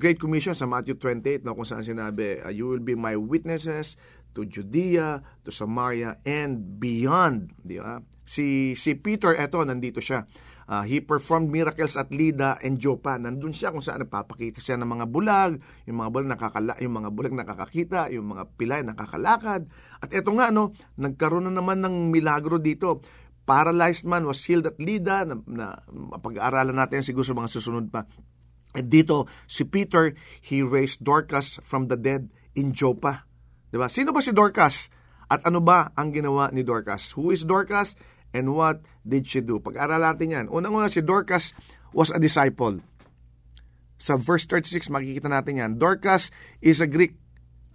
Great 0.00 0.16
Commission 0.16 0.56
sa 0.56 0.64
Matthew 0.64 0.96
28 0.96 1.44
no 1.44 1.52
kung 1.52 1.68
saan 1.68 1.84
sinabi 1.84 2.40
uh, 2.40 2.48
you 2.48 2.64
will 2.64 2.80
be 2.80 2.96
my 2.96 3.12
witnesses 3.12 4.00
to 4.32 4.48
Judea, 4.48 5.20
to 5.46 5.54
Samaria 5.54 6.18
and 6.26 6.80
beyond, 6.82 7.54
di 7.62 7.78
ba? 7.78 8.02
Si 8.26 8.74
si 8.74 8.96
Peter 8.98 9.36
eto 9.36 9.62
nandito 9.62 10.00
siya. 10.02 10.26
Uh, 10.64 10.80
he 10.88 10.96
performed 10.98 11.52
miracles 11.52 11.94
at 12.00 12.08
Lida 12.08 12.56
and 12.64 12.80
Joppa. 12.80 13.20
Nandun 13.20 13.52
siya 13.52 13.68
kung 13.68 13.84
saan 13.84 14.00
nagpapakita 14.00 14.64
siya 14.64 14.80
ng 14.80 14.88
mga 14.88 15.06
bulag, 15.12 15.60
yung 15.84 16.00
mga 16.00 16.10
bulag 16.10 16.30
nakakala, 16.34 16.72
yung 16.80 16.94
mga 16.98 17.10
bulag 17.12 17.36
nakakakita, 17.36 18.08
yung 18.10 18.32
mga 18.32 18.48
pilay 18.56 18.80
nakakalakad. 18.80 19.68
At 20.00 20.08
eto 20.10 20.32
nga 20.32 20.48
no, 20.48 20.72
nagkaroon 20.96 21.46
na 21.46 21.52
naman 21.52 21.84
ng 21.84 22.08
milagro 22.08 22.56
dito 22.56 23.04
paralyzed 23.44 24.08
man 24.08 24.24
was 24.24 24.40
healed 24.48 24.64
at 24.64 24.80
Lida, 24.80 25.28
na, 25.28 25.36
na 25.44 25.66
pag-aaralan 26.16 26.74
natin 26.74 27.04
siguro 27.04 27.28
sa 27.28 27.36
mga 27.36 27.52
susunod 27.52 27.92
pa. 27.92 28.08
At 28.74 28.90
dito, 28.90 29.30
si 29.46 29.62
Peter, 29.62 30.18
he 30.42 30.60
raised 30.60 31.06
Dorcas 31.06 31.62
from 31.62 31.86
the 31.86 31.94
dead 31.94 32.28
in 32.58 32.74
Joppa. 32.74 33.22
Diba? 33.70 33.86
Sino 33.86 34.10
ba 34.10 34.18
si 34.18 34.34
Dorcas? 34.34 34.90
At 35.30 35.46
ano 35.46 35.62
ba 35.62 35.94
ang 35.94 36.10
ginawa 36.10 36.50
ni 36.50 36.66
Dorcas? 36.66 37.14
Who 37.14 37.30
is 37.30 37.46
Dorcas 37.46 37.94
and 38.34 38.54
what 38.54 38.82
did 39.06 39.30
she 39.30 39.40
do? 39.40 39.62
Pag-aaralan 39.62 40.18
natin 40.18 40.28
yan. 40.34 40.46
Unang-una, 40.50 40.90
si 40.90 41.00
Dorcas 41.00 41.54
was 41.94 42.10
a 42.10 42.18
disciple. 42.18 42.82
Sa 44.02 44.18
verse 44.18 44.44
36, 44.50 44.90
makikita 44.90 45.30
natin 45.30 45.62
yan. 45.62 45.72
Dorcas 45.78 46.34
is 46.58 46.82
a 46.82 46.90
Greek 46.90 47.14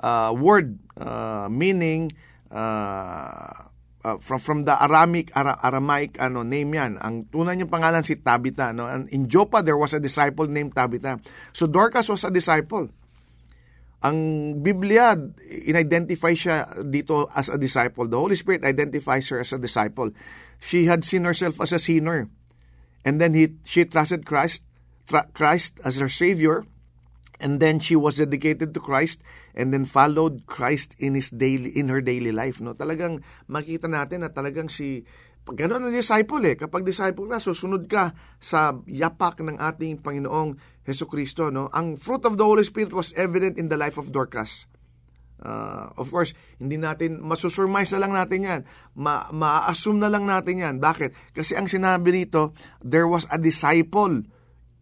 uh, 0.04 0.36
word 0.36 0.80
uh, 1.00 1.48
meaning 1.48 2.12
uh, 2.52 3.69
uh, 4.04 4.18
from 4.18 4.40
from 4.40 4.60
the 4.64 4.76
Aramic 4.76 5.32
Ara, 5.36 5.60
Aramaic 5.64 6.20
ano 6.20 6.44
name 6.44 6.76
yan. 6.76 6.96
Ang 7.00 7.28
tunay 7.28 7.56
niyang 7.56 7.72
pangalan 7.72 8.04
si 8.06 8.20
Tabitha, 8.20 8.72
no? 8.72 8.88
And 8.88 9.08
in 9.12 9.28
Joppa 9.28 9.64
there 9.64 9.78
was 9.78 9.92
a 9.94 10.00
disciple 10.00 10.48
named 10.48 10.76
Tabitha. 10.76 11.20
So 11.52 11.68
Dorcas 11.68 12.08
was 12.08 12.24
a 12.24 12.32
disciple. 12.32 12.90
Ang 14.00 14.20
Biblia, 14.64 15.12
in-identify 15.44 16.32
siya 16.32 16.72
dito 16.88 17.28
as 17.36 17.52
a 17.52 17.60
disciple. 17.60 18.08
The 18.08 18.16
Holy 18.16 18.40
Spirit 18.40 18.64
identifies 18.64 19.28
her 19.28 19.44
as 19.44 19.52
a 19.52 19.60
disciple. 19.60 20.16
She 20.64 20.88
had 20.88 21.04
seen 21.04 21.28
herself 21.28 21.60
as 21.60 21.76
a 21.76 21.80
sinner. 21.84 22.32
And 23.04 23.20
then 23.20 23.36
he, 23.36 23.60
she 23.68 23.84
trusted 23.84 24.24
Christ, 24.24 24.64
Christ 25.36 25.84
as 25.84 26.00
her 26.00 26.08
Savior. 26.08 26.64
And 27.40 27.64
then 27.64 27.80
she 27.80 27.96
was 27.96 28.20
dedicated 28.20 28.76
to 28.76 28.84
Christ 28.84 29.24
and 29.56 29.72
then 29.72 29.88
followed 29.88 30.44
Christ 30.44 31.00
in 31.00 31.16
his 31.16 31.32
daily 31.32 31.72
in 31.72 31.88
her 31.88 32.04
daily 32.04 32.36
life 32.36 32.60
no 32.60 32.76
talagang 32.76 33.24
makita 33.48 33.88
natin 33.88 34.28
na 34.28 34.30
talagang 34.32 34.68
si 34.68 35.08
pag 35.50 35.66
gano'n 35.66 35.90
ang 35.90 35.96
disciple 35.98 36.46
eh, 36.46 36.54
kapag 36.54 36.86
disciple 36.86 37.26
ka, 37.26 37.42
susunod 37.42 37.90
ka 37.90 38.14
sa 38.38 38.78
yapak 38.86 39.42
ng 39.42 39.58
ating 39.58 39.98
Panginoong 39.98 40.54
Heso 40.86 41.10
Kristo. 41.10 41.50
No? 41.50 41.74
Ang 41.74 41.98
fruit 41.98 42.22
of 42.30 42.38
the 42.38 42.46
Holy 42.46 42.62
Spirit 42.62 42.94
was 42.94 43.10
evident 43.18 43.58
in 43.58 43.66
the 43.66 43.74
life 43.74 43.98
of 43.98 44.14
Dorcas. 44.14 44.70
Uh, 45.42 45.90
of 45.98 46.14
course, 46.14 46.38
hindi 46.62 46.78
natin, 46.78 47.18
masusurmise 47.26 47.98
na 47.98 48.02
lang 48.06 48.14
natin 48.14 48.46
yan. 48.46 48.62
Ma, 48.94 49.26
ma-assume 49.34 49.98
na 49.98 50.14
lang 50.14 50.30
natin 50.30 50.62
yan. 50.62 50.76
Bakit? 50.78 51.34
Kasi 51.34 51.58
ang 51.58 51.66
sinabi 51.66 52.14
rito, 52.14 52.54
there 52.86 53.10
was 53.10 53.26
a 53.34 53.42
disciple 53.42 54.22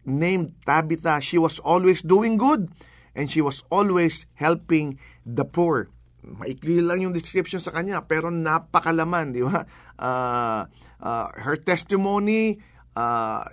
named 0.08 0.56
Tabitha. 0.64 1.20
She 1.20 1.36
was 1.36 1.60
always 1.60 2.00
doing 2.00 2.40
good 2.40 2.72
and 3.12 3.28
she 3.28 3.44
was 3.44 3.62
always 3.68 4.24
helping 4.40 4.96
the 5.28 5.44
poor 5.44 5.92
maikli 6.28 6.82
lang 6.84 7.00
yung 7.00 7.14
description 7.14 7.62
sa 7.62 7.72
kanya 7.72 8.04
pero 8.04 8.28
napakalaman, 8.28 9.32
di 9.32 9.40
ba? 9.40 9.64
Uh, 9.96 10.68
uh, 11.00 11.26
her 11.40 11.56
testimony 11.56 12.60
uh, 12.98 13.46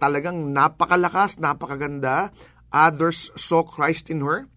talagang 0.00 0.50
napakalakas, 0.50 1.38
napakaganda. 1.38 2.34
Others 2.74 3.30
saw 3.38 3.62
Christ 3.62 4.10
in 4.10 4.24
her. 4.26 4.50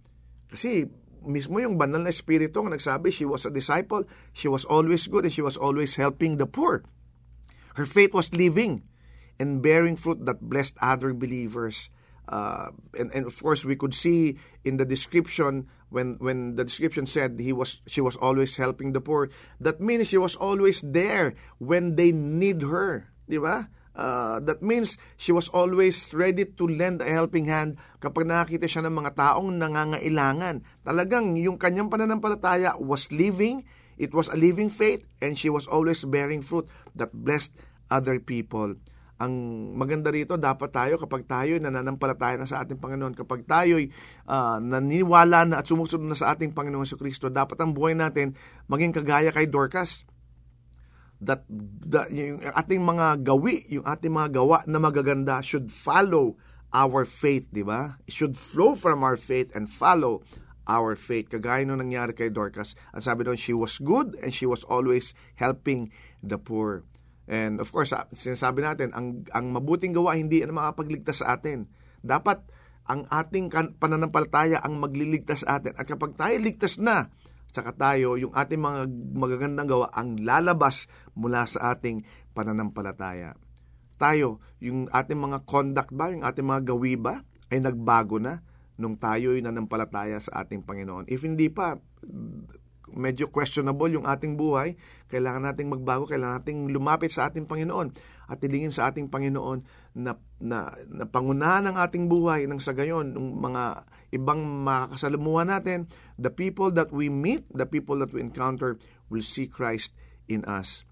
Kasi 0.49 0.89
mismo 1.27 1.59
yung 1.61 1.77
banal 1.77 2.07
na 2.07 2.11
espiritu 2.15 2.63
ang 2.63 2.73
nagsabi, 2.73 3.13
she 3.13 3.27
was 3.27 3.45
a 3.45 3.51
disciple, 3.51 4.07
she 4.33 4.49
was 4.49 4.65
always 4.65 5.05
good, 5.05 5.27
and 5.27 5.33
she 5.35 5.43
was 5.43 5.59
always 5.59 5.99
helping 5.99 6.39
the 6.41 6.47
poor. 6.49 6.81
Her 7.77 7.85
faith 7.85 8.15
was 8.15 8.33
living 8.33 8.87
and 9.39 9.61
bearing 9.61 9.95
fruit 9.95 10.25
that 10.25 10.41
blessed 10.41 10.73
other 10.81 11.13
believers. 11.13 11.89
Uh, 12.27 12.75
and, 12.97 13.11
and 13.13 13.25
of 13.25 13.39
course, 13.39 13.63
we 13.63 13.75
could 13.75 13.93
see 13.93 14.35
in 14.65 14.77
the 14.77 14.85
description 14.85 15.67
when 15.89 16.19
when 16.19 16.59
the 16.59 16.67
description 16.67 17.07
said 17.07 17.39
he 17.39 17.55
was 17.55 17.79
she 17.87 18.03
was 18.03 18.19
always 18.19 18.59
helping 18.59 18.91
the 18.91 18.99
poor. 18.99 19.31
That 19.63 19.79
means 19.79 20.11
she 20.11 20.19
was 20.19 20.35
always 20.35 20.83
there 20.83 21.39
when 21.63 21.95
they 21.95 22.11
need 22.11 22.61
her, 22.67 23.07
di 23.31 23.39
ba? 23.39 23.71
Uh, 23.97 24.37
that 24.45 24.61
means 24.61 24.99
she 25.17 25.33
was 25.33 25.49
always 25.49 26.13
ready 26.13 26.45
to 26.45 26.63
lend 26.69 27.01
a 27.01 27.09
helping 27.09 27.49
hand 27.49 27.81
kapag 27.97 28.29
nakakita 28.29 28.69
siya 28.69 28.85
ng 28.85 28.93
mga 28.93 29.17
taong 29.17 29.57
nangangailangan. 29.57 30.61
Talagang 30.85 31.33
yung 31.33 31.57
kanyang 31.57 31.89
pananampalataya 31.89 32.77
was 32.77 33.09
living, 33.09 33.65
it 33.97 34.13
was 34.13 34.29
a 34.29 34.37
living 34.37 34.69
faith, 34.69 35.01
and 35.17 35.33
she 35.33 35.49
was 35.49 35.65
always 35.65 36.05
bearing 36.05 36.45
fruit 36.45 36.69
that 36.93 37.09
blessed 37.09 37.57
other 37.89 38.21
people 38.21 38.77
ang 39.17 39.33
maganda 39.73 40.13
rito, 40.13 40.37
dapat 40.37 40.69
tayo 40.69 41.01
kapag 41.01 41.25
tayo 41.25 41.57
nananampalataya 41.57 42.37
na 42.37 42.45
sa 42.45 42.61
ating 42.61 42.77
Panginoon, 42.77 43.17
kapag 43.17 43.49
tayo 43.49 43.81
uh, 44.29 44.57
naniwala 44.61 45.49
na 45.49 45.55
at 45.61 45.65
sumusunod 45.65 46.05
na 46.05 46.17
sa 46.17 46.37
ating 46.37 46.53
Panginoon 46.53 46.85
sa 46.85 47.01
Kristo, 47.01 47.33
dapat 47.33 47.57
ang 47.57 47.73
buhay 47.73 47.97
natin 47.97 48.37
maging 48.69 48.93
kagaya 48.93 49.33
kay 49.33 49.49
Dorcas. 49.49 50.05
That, 51.17 51.49
that 51.89 52.13
yung 52.13 52.45
ating 52.45 52.85
mga 52.85 53.25
gawi, 53.25 53.65
yung 53.73 53.89
ating 53.89 54.13
mga 54.13 54.37
gawa 54.37 54.61
na 54.69 54.77
magaganda 54.77 55.41
should 55.41 55.73
follow 55.73 56.37
our 56.69 57.01
faith, 57.09 57.49
di 57.49 57.65
ba? 57.65 57.97
It 58.05 58.13
should 58.13 58.37
flow 58.37 58.77
from 58.77 59.01
our 59.01 59.17
faith 59.17 59.49
and 59.57 59.65
follow 59.65 60.21
our 60.69 60.93
faith. 60.93 61.33
Kagaya 61.33 61.65
nung 61.65 61.81
nangyari 61.81 62.13
kay 62.13 62.29
Dorcas. 62.29 62.77
Ang 62.93 63.01
sabi 63.01 63.25
doon, 63.25 63.39
she 63.39 63.55
was 63.55 63.81
good 63.81 64.13
and 64.21 64.29
she 64.29 64.45
was 64.45 64.61
always 64.67 65.17
helping 65.41 65.89
the 66.21 66.37
poor. 66.37 66.85
And 67.27 67.59
of 67.59 67.69
course, 67.75 67.91
ah, 67.91 68.07
sinasabi 68.15 68.63
natin, 68.63 68.95
ang, 68.95 69.27
ang 69.35 69.51
mabuting 69.51 69.91
gawa 69.91 70.15
hindi 70.15 70.39
ang 70.39 70.55
makapagligtas 70.55 71.19
sa 71.21 71.35
atin. 71.35 71.67
Dapat 71.99 72.39
ang 72.87 73.03
ating 73.11 73.51
pananampalataya 73.77 74.63
ang 74.63 74.79
magliligtas 74.79 75.43
sa 75.43 75.59
atin. 75.59 75.75
At 75.75 75.83
kapag 75.83 76.15
tayo 76.15 76.39
ligtas 76.39 76.79
na, 76.79 77.11
saka 77.51 77.75
tayo, 77.75 78.15
yung 78.15 78.31
ating 78.31 78.63
mga 78.63 78.81
magagandang 79.11 79.67
gawa 79.67 79.87
ang 79.91 80.23
lalabas 80.23 80.87
mula 81.11 81.43
sa 81.43 81.75
ating 81.75 82.07
pananampalataya. 82.31 83.35
Tayo, 83.99 84.39
yung 84.63 84.87
ating 84.87 85.19
mga 85.19 85.43
conduct 85.43 85.91
ba, 85.91 86.07
yung 86.15 86.23
ating 86.23 86.47
mga 86.47 86.63
gawi 86.63 86.95
ba, 86.95 87.27
ay 87.51 87.59
nagbago 87.59 88.23
na 88.23 88.39
nung 88.77 88.95
tayo'y 88.95 89.41
nanampalataya 89.41 90.21
sa 90.21 90.45
ating 90.45 90.63
Panginoon. 90.63 91.09
If 91.09 91.25
hindi 91.25 91.49
pa, 91.49 91.75
medyo 92.93 93.27
questionable 93.27 93.91
yung 93.91 94.07
ating 94.07 94.39
buhay, 94.39 94.79
kailangan 95.11 95.51
nating 95.51 95.67
magbago, 95.71 96.07
kailangan 96.07 96.43
nating 96.43 96.71
lumapit 96.71 97.11
sa 97.11 97.27
ating 97.27 97.47
Panginoon 97.47 97.91
at 98.27 98.39
tilingin 98.39 98.71
sa 98.71 98.91
ating 98.91 99.07
Panginoon 99.07 99.63
na, 99.95 100.15
na, 100.39 100.71
na 100.87 101.03
pangunahan 101.07 101.67
ng 101.71 101.75
ating 101.79 102.07
buhay 102.07 102.47
ng 102.47 102.59
sa 102.59 102.75
gayon, 102.75 103.15
ng 103.15 103.39
mga 103.39 103.87
ibang 104.15 104.43
makakasalamuhan 104.63 105.51
natin, 105.51 105.87
the 106.15 106.31
people 106.31 106.71
that 106.71 106.91
we 106.91 107.11
meet, 107.11 107.43
the 107.51 107.67
people 107.67 107.99
that 107.99 108.11
we 108.11 108.23
encounter 108.23 108.79
will 109.11 109.23
see 109.23 109.47
Christ 109.47 109.95
in 110.27 110.43
us. 110.47 110.83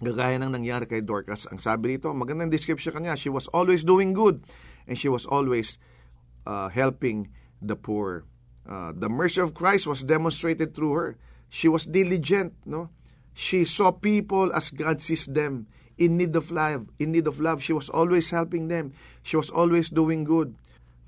Gagaya 0.00 0.40
ng 0.40 0.56
nangyari 0.56 0.88
kay 0.88 1.04
Dorcas. 1.04 1.44
Ang 1.52 1.60
sabi 1.60 1.96
rito, 1.96 2.08
magandang 2.16 2.48
description 2.48 2.96
kanya, 2.96 3.20
she 3.20 3.28
was 3.28 3.48
always 3.52 3.84
doing 3.84 4.16
good 4.16 4.40
and 4.88 4.96
she 4.96 5.12
was 5.12 5.28
always 5.28 5.76
uh, 6.48 6.72
helping 6.72 7.28
the 7.60 7.76
poor. 7.76 8.24
Uh, 8.64 8.96
the 8.96 9.12
mercy 9.12 9.44
of 9.44 9.52
Christ 9.52 9.84
was 9.84 10.00
demonstrated 10.00 10.72
through 10.72 10.94
her. 10.96 11.08
She 11.50 11.66
was 11.66 11.84
diligent, 11.84 12.54
no? 12.62 12.88
She 13.34 13.66
saw 13.66 13.90
people 13.90 14.54
as 14.54 14.70
God 14.70 15.02
sees 15.02 15.26
them 15.26 15.66
in 16.00 16.16
need 16.16 16.32
of 16.38 16.48
love. 16.54 16.88
In 16.96 17.12
need 17.12 17.26
of 17.26 17.42
love, 17.42 17.60
she 17.60 17.74
was 17.74 17.90
always 17.90 18.30
helping 18.30 18.70
them. 18.70 18.94
She 19.26 19.36
was 19.36 19.50
always 19.50 19.90
doing 19.90 20.24
good. 20.24 20.56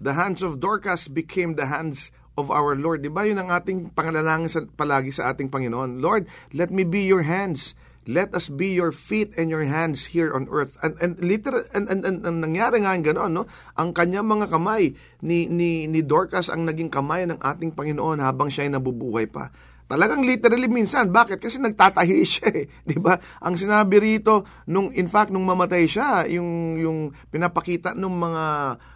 The 0.02 0.18
hands 0.18 0.42
of 0.42 0.58
Dorcas 0.58 1.06
became 1.06 1.54
the 1.54 1.70
hands 1.70 2.10
of 2.36 2.50
our 2.50 2.74
Lord. 2.74 3.06
Di 3.06 3.08
ba 3.08 3.22
yun 3.22 3.38
ang 3.38 3.54
ating 3.54 3.94
pangalalangin 3.94 4.50
sa, 4.50 4.60
palagi 4.66 5.14
sa 5.14 5.30
ating 5.30 5.48
Panginoon? 5.48 6.02
Lord, 6.02 6.26
let 6.50 6.74
me 6.74 6.82
be 6.82 7.06
your 7.06 7.22
hands. 7.22 7.78
Let 8.02 8.34
us 8.34 8.50
be 8.50 8.74
your 8.74 8.90
feet 8.90 9.30
and 9.38 9.46
your 9.46 9.62
hands 9.62 10.10
here 10.10 10.34
on 10.34 10.50
earth. 10.50 10.74
And, 10.82 10.98
and 10.98 11.22
literal, 11.22 11.62
and, 11.70 11.86
and, 11.86 12.02
and, 12.02 12.26
and 12.26 12.42
nangyari 12.42 12.82
nga 12.82 12.98
yung 12.98 13.06
gano'n, 13.06 13.30
no? 13.30 13.46
Ang 13.78 13.94
kanyang 13.94 14.26
mga 14.26 14.50
kamay 14.50 14.98
ni, 15.22 15.46
ni, 15.46 15.86
ni 15.86 16.02
Dorcas 16.02 16.50
ang 16.50 16.66
naging 16.66 16.90
kamay 16.90 17.30
ng 17.30 17.38
ating 17.38 17.78
Panginoon 17.78 18.18
habang 18.18 18.50
siya 18.50 18.66
ay 18.66 18.74
nabubuhay 18.74 19.30
pa. 19.30 19.54
Talagang 19.92 20.24
literally 20.24 20.72
minsan. 20.72 21.12
Bakit? 21.12 21.36
Kasi 21.36 21.60
nagtatahi 21.60 22.24
siya 22.32 22.48
eh. 22.48 22.64
Di 22.80 22.96
ba? 22.96 23.12
Ang 23.44 23.60
sinabi 23.60 24.00
rito, 24.00 24.48
nung, 24.64 24.88
in 24.96 25.04
fact, 25.04 25.28
nung 25.28 25.44
mamatay 25.44 25.84
siya, 25.84 26.24
yung, 26.32 26.80
yung 26.80 26.98
pinapakita 27.28 27.92
ng 27.92 28.14
mga 28.16 28.44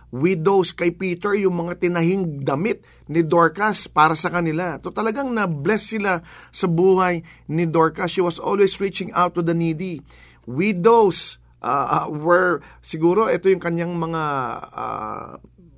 widows 0.09 0.73
kay 0.73 0.97
Peter, 0.97 1.37
yung 1.37 1.53
mga 1.61 1.85
tinahing 1.85 2.41
damit 2.41 2.81
ni 3.13 3.21
Dorcas 3.21 3.85
para 3.93 4.17
sa 4.17 4.33
kanila. 4.33 4.81
To 4.81 4.89
talagang 4.89 5.29
na-bless 5.37 5.93
sila 5.93 6.25
sa 6.49 6.65
buhay 6.65 7.21
ni 7.53 7.69
Dorcas. 7.69 8.17
She 8.17 8.25
was 8.25 8.41
always 8.41 8.73
reaching 8.81 9.13
out 9.13 9.37
to 9.37 9.45
the 9.45 9.53
needy. 9.53 10.01
Widows 10.49 11.37
uh, 11.61 12.09
were, 12.09 12.65
siguro, 12.81 13.29
ito 13.29 13.53
yung 13.53 13.61
kanyang 13.61 13.93
mga 14.01 14.23
uh, 14.73 15.31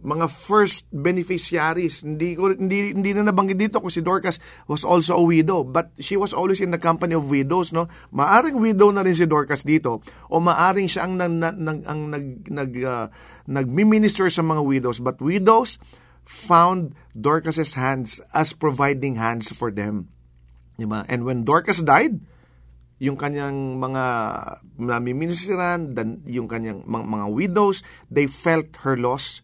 mga 0.03 0.31
first 0.31 0.87
beneficiaries. 0.95 2.07
Hindi 2.07 2.39
ko 2.39 2.55
hindi 2.55 2.95
hindi 2.95 3.11
na 3.15 3.27
nabanggit 3.27 3.59
dito 3.59 3.83
kung 3.83 3.91
si 3.91 4.03
Dorcas 4.03 4.39
was 4.71 4.87
also 4.87 5.19
a 5.19 5.25
widow, 5.25 5.67
but 5.67 5.91
she 5.99 6.15
was 6.15 6.31
always 6.31 6.63
in 6.63 6.71
the 6.71 6.79
company 6.79 7.19
of 7.19 7.27
widows, 7.27 7.75
no? 7.75 7.91
Maaring 8.15 8.63
widow 8.63 8.95
na 8.95 9.03
rin 9.03 9.19
si 9.19 9.27
Dorcas 9.27 9.67
dito 9.67 10.01
o 10.31 10.39
maaring 10.39 10.87
siya 10.87 11.07
ang 11.07 11.19
nag 11.19 11.35
nag 11.59 11.81
ang 11.87 12.01
nag 12.15 12.27
nag 12.47 12.73
uh, 12.87 13.07
nagmi-minister 13.51 14.31
sa 14.31 14.45
mga 14.45 14.63
widows, 14.63 15.03
but 15.03 15.19
widows 15.19 15.83
found 16.29 16.93
Dorcas's 17.17 17.75
hands 17.75 18.21
as 18.37 18.53
providing 18.53 19.17
hands 19.17 19.51
for 19.51 19.73
them. 19.73 20.13
Diba? 20.79 21.03
And 21.11 21.27
when 21.27 21.43
Dorcas 21.43 21.83
died, 21.83 22.23
yung 23.03 23.19
kanyang 23.19 23.81
mga 23.83 24.05
namiministeran, 24.79 25.97
yung 26.27 26.47
kanyang 26.47 26.87
mga, 26.87 27.05
mga 27.09 27.27
widows, 27.33 27.83
they 28.13 28.29
felt 28.31 28.85
her 28.87 28.95
loss 28.95 29.43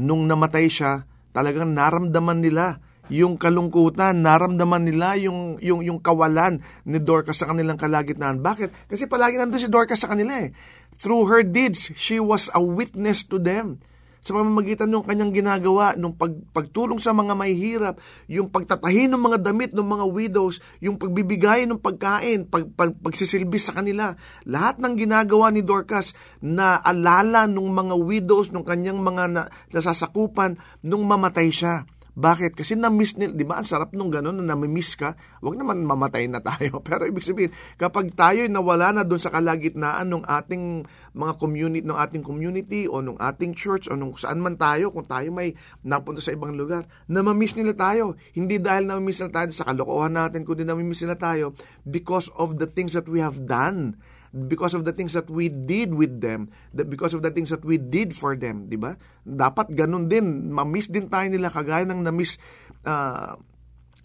nung 0.00 0.24
namatay 0.24 0.72
siya, 0.72 1.04
talagang 1.36 1.76
naramdaman 1.76 2.40
nila 2.40 2.80
yung 3.10 3.36
kalungkutan, 3.36 4.22
naramdaman 4.22 4.86
nila 4.86 5.18
yung, 5.18 5.58
yung, 5.60 5.82
yung 5.82 5.98
kawalan 6.00 6.62
ni 6.86 6.96
Dorcas 7.02 7.42
sa 7.42 7.50
kanilang 7.50 7.76
kalagitnaan. 7.76 8.40
Bakit? 8.40 8.88
Kasi 8.88 9.10
palagi 9.10 9.36
nandun 9.36 9.60
si 9.60 9.68
Dorcas 9.68 10.00
sa 10.00 10.08
kanila 10.08 10.46
eh. 10.46 10.54
Through 10.96 11.26
her 11.28 11.42
deeds, 11.42 11.90
she 11.98 12.22
was 12.22 12.48
a 12.54 12.62
witness 12.62 13.26
to 13.26 13.36
them. 13.36 13.82
Sa 14.20 14.36
pamamagitan 14.36 14.88
ng 14.88 15.04
kanyang 15.04 15.32
ginagawa, 15.32 15.96
ng 15.96 16.12
pag, 16.12 16.32
pagtulong 16.52 17.00
sa 17.00 17.16
mga 17.16 17.32
mahihirap, 17.32 17.94
yung 18.28 18.52
pagtatahi 18.52 19.08
ng 19.08 19.20
mga 19.20 19.38
damit 19.40 19.72
ng 19.72 19.84
mga 19.84 20.04
widows, 20.12 20.60
yung 20.84 21.00
pagbibigay 21.00 21.64
ng 21.64 21.80
pagkain, 21.80 22.44
pag, 22.44 22.68
pag, 22.76 22.92
pagsisilbi 23.00 23.56
sa 23.56 23.72
kanila. 23.72 24.12
Lahat 24.44 24.76
ng 24.76 24.94
ginagawa 24.96 25.48
ni 25.48 25.64
Dorcas 25.64 26.12
na 26.44 26.76
alala 26.80 27.48
ng 27.48 27.68
mga 27.68 27.94
widows, 27.96 28.52
ng 28.52 28.64
kanyang 28.64 29.00
mga 29.00 29.24
na, 29.32 29.42
nasasakupan, 29.72 30.60
nung 30.84 31.08
mamatay 31.08 31.48
siya. 31.48 31.88
Bakit? 32.14 32.58
Kasi 32.58 32.74
na-miss 32.74 33.14
nila, 33.14 33.32
di 33.34 33.46
ba? 33.46 33.60
Ang 33.62 33.68
sarap 33.68 33.94
nung 33.94 34.10
gano'n 34.10 34.42
na 34.42 34.54
nami-miss 34.54 34.98
ka. 34.98 35.14
Huwag 35.42 35.58
naman 35.58 35.86
mamatay 35.86 36.26
na 36.26 36.42
tayo. 36.42 36.78
Pero 36.86 37.06
ibig 37.06 37.22
sabihin, 37.22 37.54
kapag 37.78 38.10
tayo 38.14 38.46
nawala 38.50 38.90
na 38.90 39.02
doon 39.06 39.22
sa 39.22 39.30
kalagitnaan 39.30 40.10
ng 40.10 40.24
ating 40.26 40.86
mga 41.14 41.32
community, 41.38 41.84
ng 41.86 41.98
ating 41.98 42.24
community 42.26 42.80
o 42.90 43.02
ng 43.02 43.18
ating 43.18 43.54
church 43.54 43.86
o 43.90 43.94
nung 43.94 44.14
saan 44.18 44.42
man 44.42 44.58
tayo, 44.58 44.90
kung 44.90 45.06
tayo 45.06 45.30
may 45.30 45.54
napunta 45.86 46.18
sa 46.18 46.34
ibang 46.34 46.54
lugar, 46.58 46.86
na-miss 47.06 47.54
nila 47.54 47.74
tayo. 47.74 48.18
Hindi 48.34 48.58
dahil 48.58 48.90
na-miss 48.90 49.22
nila 49.22 49.44
tayo 49.44 49.48
sa 49.54 49.70
kalokohan 49.70 50.14
natin, 50.14 50.42
kundi 50.42 50.66
na-miss 50.66 51.02
nila 51.06 51.18
tayo 51.18 51.54
because 51.86 52.30
of 52.34 52.58
the 52.58 52.66
things 52.66 52.94
that 52.94 53.06
we 53.06 53.22
have 53.22 53.46
done 53.46 53.98
because 54.30 54.74
of 54.74 54.86
the 54.86 54.94
things 54.94 55.12
that 55.12 55.26
we 55.26 55.50
did 55.50 55.94
with 55.94 56.22
them, 56.22 56.50
that 56.74 56.86
because 56.86 57.14
of 57.14 57.22
the 57.22 57.30
things 57.30 57.50
that 57.50 57.64
we 57.66 57.78
did 57.78 58.14
for 58.14 58.38
them, 58.38 58.70
di 58.70 58.78
ba? 58.78 58.94
Dapat 59.26 59.74
ganun 59.74 60.06
din, 60.06 60.54
ma-miss 60.54 60.86
din 60.86 61.10
tayo 61.10 61.26
nila 61.26 61.50
kagaya 61.50 61.82
ng 61.86 62.06
na-miss 62.06 62.38
uh, 62.86 63.34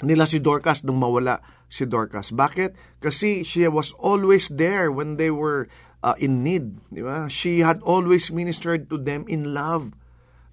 nila 0.02 0.26
si 0.26 0.42
Dorcas 0.42 0.82
nung 0.82 0.98
mawala 0.98 1.46
si 1.70 1.86
Dorcas. 1.86 2.34
Bakit? 2.34 2.74
Kasi 3.00 3.46
she 3.46 3.70
was 3.70 3.94
always 4.02 4.50
there 4.50 4.90
when 4.90 5.22
they 5.22 5.30
were 5.30 5.70
uh, 6.02 6.18
in 6.18 6.42
need, 6.42 6.82
di 6.90 7.06
ba? 7.06 7.30
She 7.30 7.62
had 7.62 7.78
always 7.86 8.34
ministered 8.34 8.90
to 8.90 8.98
them 8.98 9.30
in 9.30 9.54
love. 9.54 9.94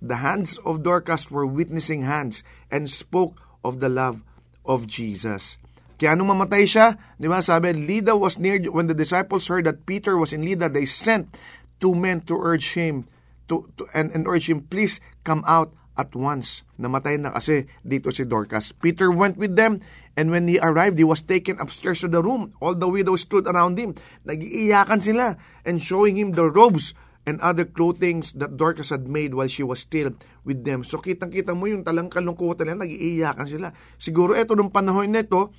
The 0.03 0.21
hands 0.21 0.59
of 0.67 0.83
Dorcas 0.83 1.31
were 1.31 1.47
witnessing 1.47 2.05
hands 2.05 2.45
and 2.69 2.91
spoke 2.91 3.41
of 3.65 3.81
the 3.81 3.89
love 3.89 4.21
of 4.67 4.85
Jesus. 4.91 5.57
Kaya 6.01 6.19
nung 6.19 6.31
mamatay 6.31 6.65
siya, 6.67 6.99
di 7.19 7.27
ba, 7.27 7.43
sabi, 7.43 7.75
Lida 7.75 8.15
was 8.15 8.39
near, 8.39 8.59
when 8.71 8.91
the 8.91 8.97
disciples 8.97 9.47
heard 9.47 9.67
that 9.67 9.87
Peter 9.87 10.19
was 10.19 10.33
in 10.33 10.43
Lida, 10.43 10.69
they 10.69 10.87
sent 10.87 11.35
two 11.83 11.95
men 11.95 12.23
to 12.27 12.39
urge 12.39 12.75
him, 12.75 13.07
to, 13.51 13.67
to 13.79 13.87
and, 13.93 14.11
and 14.15 14.27
urge 14.27 14.49
him, 14.49 14.67
please 14.67 15.03
come 15.27 15.43
out 15.47 15.75
at 15.99 16.15
once. 16.17 16.65
Namatay 16.81 17.21
na 17.21 17.37
kasi 17.37 17.69
dito 17.85 18.09
si 18.11 18.25
Dorcas. 18.25 18.73
Peter 18.73 19.13
went 19.13 19.37
with 19.37 19.55
them, 19.57 19.85
and 20.17 20.33
when 20.33 20.49
he 20.49 20.57
arrived, 20.59 20.97
he 20.97 21.05
was 21.05 21.21
taken 21.21 21.61
upstairs 21.61 22.01
to 22.01 22.09
the 22.09 22.25
room. 22.25 22.57
All 22.65 22.75
the 22.75 22.89
widows 22.89 23.29
stood 23.29 23.45
around 23.45 23.77
him. 23.77 23.95
Nagiiyakan 24.25 25.01
sila, 25.05 25.37
and 25.69 25.83
showing 25.85 26.17
him 26.17 26.33
the 26.33 26.49
robes 26.49 26.97
and 27.23 27.39
other 27.39 27.63
clothing 27.63 28.25
that 28.35 28.59
Dorcas 28.59 28.91
had 28.91 29.07
made 29.07 29.31
while 29.37 29.47
she 29.47 29.63
was 29.63 29.79
still 29.79 30.11
with 30.43 30.67
them. 30.67 30.83
So 30.83 30.99
kitang-kita 30.99 31.55
mo 31.55 31.71
yung 31.71 31.87
talang 31.87 32.11
kalungkutan 32.11 32.67
nila, 32.67 32.83
nagiiyakan 32.83 33.47
sila. 33.47 33.69
Siguro 34.01 34.35
ito 34.35 34.59
nung 34.59 34.75
panahon 34.75 35.13
nito, 35.13 35.55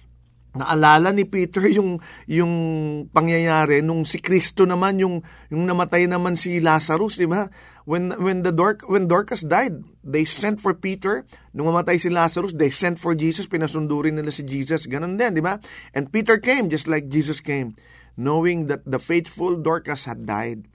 naalala 0.53 1.09
ni 1.09 1.25
Peter 1.25 1.65
yung 1.65 1.97
yung 2.29 2.53
pangyayari 3.09 3.81
nung 3.81 4.05
si 4.05 4.21
Kristo 4.21 4.69
naman 4.69 5.01
yung 5.01 5.25
yung 5.49 5.65
namatay 5.65 6.05
naman 6.05 6.37
si 6.37 6.61
Lazarus, 6.61 7.17
di 7.17 7.25
ba? 7.25 7.49
When 7.89 8.13
when 8.21 8.45
the 8.45 8.53
Dorc 8.53 8.85
when 8.85 9.09
Dorcas 9.09 9.41
died, 9.41 9.81
they 10.05 10.23
sent 10.23 10.61
for 10.61 10.77
Peter. 10.77 11.25
Nung 11.57 11.73
mamatay 11.73 11.97
si 11.97 12.13
Lazarus, 12.13 12.53
they 12.53 12.69
sent 12.69 13.01
for 13.01 13.17
Jesus, 13.17 13.49
pinasundo 13.49 13.97
nila 14.05 14.29
si 14.29 14.45
Jesus. 14.45 14.85
Ganun 14.85 15.17
din, 15.17 15.35
di 15.35 15.43
ba? 15.43 15.57
And 15.91 16.13
Peter 16.13 16.37
came 16.37 16.69
just 16.69 16.85
like 16.85 17.09
Jesus 17.09 17.41
came, 17.41 17.75
knowing 18.15 18.69
that 18.69 18.85
the 18.85 19.01
faithful 19.01 19.57
Dorcas 19.57 20.05
had 20.05 20.23
died. 20.29 20.69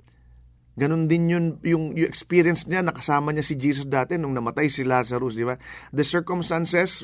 Ganun 0.79 1.11
din 1.11 1.27
yun, 1.27 1.47
yung, 1.67 1.91
yung 1.99 2.07
experience 2.07 2.62
niya, 2.62 2.87
nakasama 2.87 3.35
niya 3.35 3.43
si 3.43 3.59
Jesus 3.59 3.83
dati 3.83 4.14
nung 4.14 4.31
namatay 4.31 4.71
si 4.71 4.87
Lazarus, 4.87 5.35
di 5.35 5.43
ba? 5.43 5.59
The 5.91 6.07
circumstances, 6.07 7.03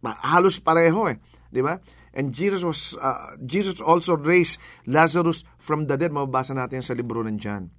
halos 0.00 0.56
pareho 0.64 1.12
eh, 1.12 1.20
di 1.52 1.60
ba? 1.60 1.76
And 2.12 2.36
Jesus 2.36 2.60
was 2.60 2.92
uh, 3.00 3.36
Jesus 3.40 3.80
also 3.80 4.20
raised 4.20 4.60
Lazarus 4.84 5.48
from 5.56 5.88
the 5.88 5.96
dead. 5.96 6.12
Mababasa 6.12 6.52
natin 6.52 6.84
sa 6.84 6.92
libro 6.92 7.24
ng 7.24 7.40
John. 7.40 7.72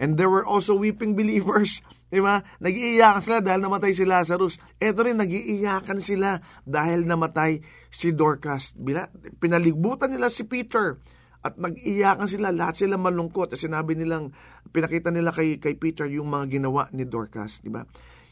And 0.00 0.16
there 0.16 0.32
were 0.32 0.42
also 0.42 0.74
weeping 0.74 1.14
believers. 1.20 1.84
Di 2.10 2.18
ba? 2.18 2.42
Nag-iiyakan 2.58 3.22
sila 3.22 3.38
dahil 3.38 3.60
namatay 3.62 3.92
si 3.94 4.02
Lazarus. 4.02 4.58
Ito 4.82 5.06
rin, 5.06 5.20
nag-iiyakan 5.20 6.02
sila 6.02 6.42
dahil 6.66 7.06
namatay 7.06 7.62
si 7.92 8.10
Dorcas. 8.10 8.74
Bila, 8.74 9.06
pinalibutan 9.38 10.10
nila 10.10 10.26
si 10.26 10.48
Peter 10.48 10.98
at 11.46 11.54
nag-iyakan 11.54 12.26
sila. 12.26 12.50
Lahat 12.50 12.74
sila 12.74 12.98
malungkot. 12.98 13.54
At 13.54 13.60
sinabi 13.62 13.94
nilang, 13.94 14.34
pinakita 14.74 15.14
nila 15.14 15.30
kay, 15.30 15.62
kay 15.62 15.78
Peter 15.78 16.10
yung 16.10 16.32
mga 16.32 16.58
ginawa 16.58 16.90
ni 16.90 17.06
Dorcas. 17.06 17.62
Di 17.62 17.70
ba? 17.70 17.86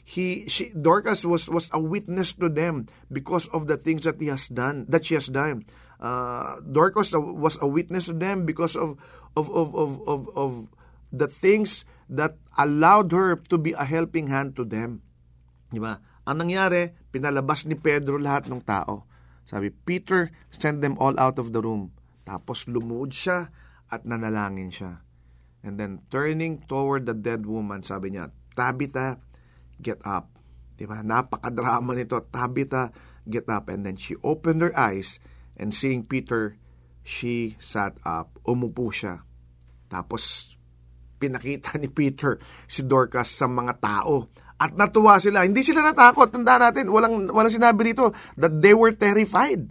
He 0.09 0.49
she 0.49 0.73
Dorcas 0.73 1.21
was 1.29 1.53
was 1.53 1.69
a 1.69 1.77
witness 1.77 2.33
to 2.41 2.49
them 2.49 2.89
because 3.13 3.45
of 3.53 3.69
the 3.69 3.77
things 3.77 4.09
that 4.09 4.17
he 4.17 4.33
has 4.33 4.49
done 4.49 4.89
that 4.89 5.05
she 5.05 5.13
has 5.21 5.29
done. 5.29 5.69
Uh, 6.01 6.65
Dorcas 6.65 7.13
was 7.13 7.61
a 7.61 7.69
witness 7.69 8.09
to 8.09 8.17
them 8.17 8.49
because 8.49 8.73
of 8.73 8.97
of 9.37 9.53
of 9.53 9.77
of 9.77 9.91
of, 10.09 10.21
of 10.33 10.53
the 11.13 11.29
things 11.29 11.85
that 12.09 12.41
allowed 12.57 13.13
her 13.13 13.37
to 13.53 13.61
be 13.61 13.77
a 13.77 13.85
helping 13.85 14.33
hand 14.33 14.57
to 14.57 14.65
them. 14.65 15.05
Di 15.69 15.77
ba? 15.77 16.01
Ang 16.25 16.49
nangyari, 16.49 16.97
pinalabas 17.13 17.69
ni 17.69 17.77
Pedro 17.77 18.17
lahat 18.17 18.49
ng 18.49 18.65
tao. 18.65 19.05
Sabi, 19.45 19.69
Peter 19.73 20.33
sent 20.53 20.81
them 20.81 20.97
all 20.97 21.17
out 21.21 21.37
of 21.37 21.53
the 21.53 21.61
room. 21.61 21.93
Tapos 22.25 22.65
lumuod 22.65 23.13
siya 23.13 23.53
at 23.93 24.05
nanalangin 24.09 24.73
siya. 24.73 25.05
And 25.65 25.77
then 25.77 26.05
turning 26.09 26.65
toward 26.65 27.05
the 27.05 27.17
dead 27.17 27.45
woman, 27.45 27.85
sabi 27.85 28.13
niya, 28.13 28.33
Tabitha, 28.57 29.21
get 29.81 29.99
up. 30.05 30.31
Di 30.79 30.87
ba? 30.87 31.03
Napakadrama 31.03 31.95
nito. 31.95 32.19
Tabitha, 32.31 32.95
get 33.27 33.47
up. 33.51 33.67
And 33.71 33.83
then 33.83 33.99
she 33.99 34.15
opened 34.23 34.63
her 34.63 34.75
eyes 34.79 35.19
and 35.59 35.75
seeing 35.75 36.07
Peter, 36.07 36.55
she 37.03 37.59
sat 37.59 37.99
up. 38.07 38.31
Umupo 38.47 38.95
siya. 38.95 39.27
Tapos, 39.91 40.55
pinakita 41.19 41.75
ni 41.81 41.91
Peter 41.91 42.39
si 42.71 42.87
Dorcas 42.87 43.35
sa 43.35 43.51
mga 43.51 43.83
tao. 43.83 44.31
At 44.59 44.75
natuwa 44.75 45.23
sila. 45.23 45.47
Hindi 45.47 45.63
sila 45.63 45.83
natakot. 45.87 46.35
Tanda 46.35 46.59
natin, 46.59 46.91
walang, 46.91 47.31
walang 47.31 47.55
sinabi 47.55 47.95
dito 47.95 48.11
that 48.35 48.59
they 48.59 48.75
were 48.75 48.91
terrified. 48.91 49.71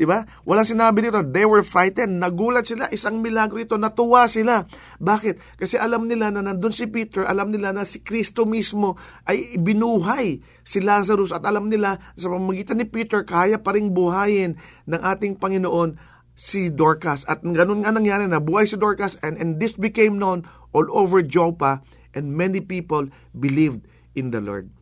Di 0.00 0.08
ba? 0.08 0.24
Walang 0.48 0.64
sinabi 0.64 1.04
dito, 1.04 1.20
they 1.28 1.44
were 1.44 1.60
frightened. 1.60 2.24
Nagulat 2.24 2.64
sila, 2.64 2.88
isang 2.88 3.20
milagro 3.20 3.60
ito, 3.60 3.76
natuwa 3.76 4.24
sila. 4.32 4.64
Bakit? 4.96 5.60
Kasi 5.60 5.76
alam 5.76 6.08
nila 6.08 6.32
na 6.32 6.40
nandun 6.40 6.72
si 6.72 6.88
Peter, 6.88 7.28
alam 7.28 7.52
nila 7.52 7.76
na 7.76 7.84
si 7.84 8.00
Kristo 8.00 8.48
mismo 8.48 8.96
ay 9.28 9.60
binuhay 9.60 10.40
si 10.64 10.80
Lazarus 10.80 11.36
at 11.36 11.44
alam 11.44 11.68
nila 11.68 12.00
sa 12.16 12.32
pamamagitan 12.32 12.80
ni 12.80 12.88
Peter, 12.88 13.28
kaya 13.28 13.60
pa 13.60 13.76
rin 13.76 13.92
buhayin 13.92 14.56
ng 14.88 15.00
ating 15.04 15.36
Panginoon 15.36 16.00
si 16.32 16.72
Dorcas. 16.72 17.28
At 17.28 17.44
ganun 17.44 17.84
nga 17.84 17.92
nangyari 17.92 18.24
na 18.24 18.40
buhay 18.40 18.64
si 18.64 18.80
Dorcas 18.80 19.20
and, 19.20 19.36
and 19.36 19.60
this 19.60 19.76
became 19.76 20.16
known 20.16 20.48
all 20.72 20.88
over 20.96 21.20
Joppa 21.20 21.84
and 22.16 22.32
many 22.32 22.64
people 22.64 23.12
believed 23.36 23.84
in 24.16 24.32
the 24.32 24.40
Lord. 24.40 24.72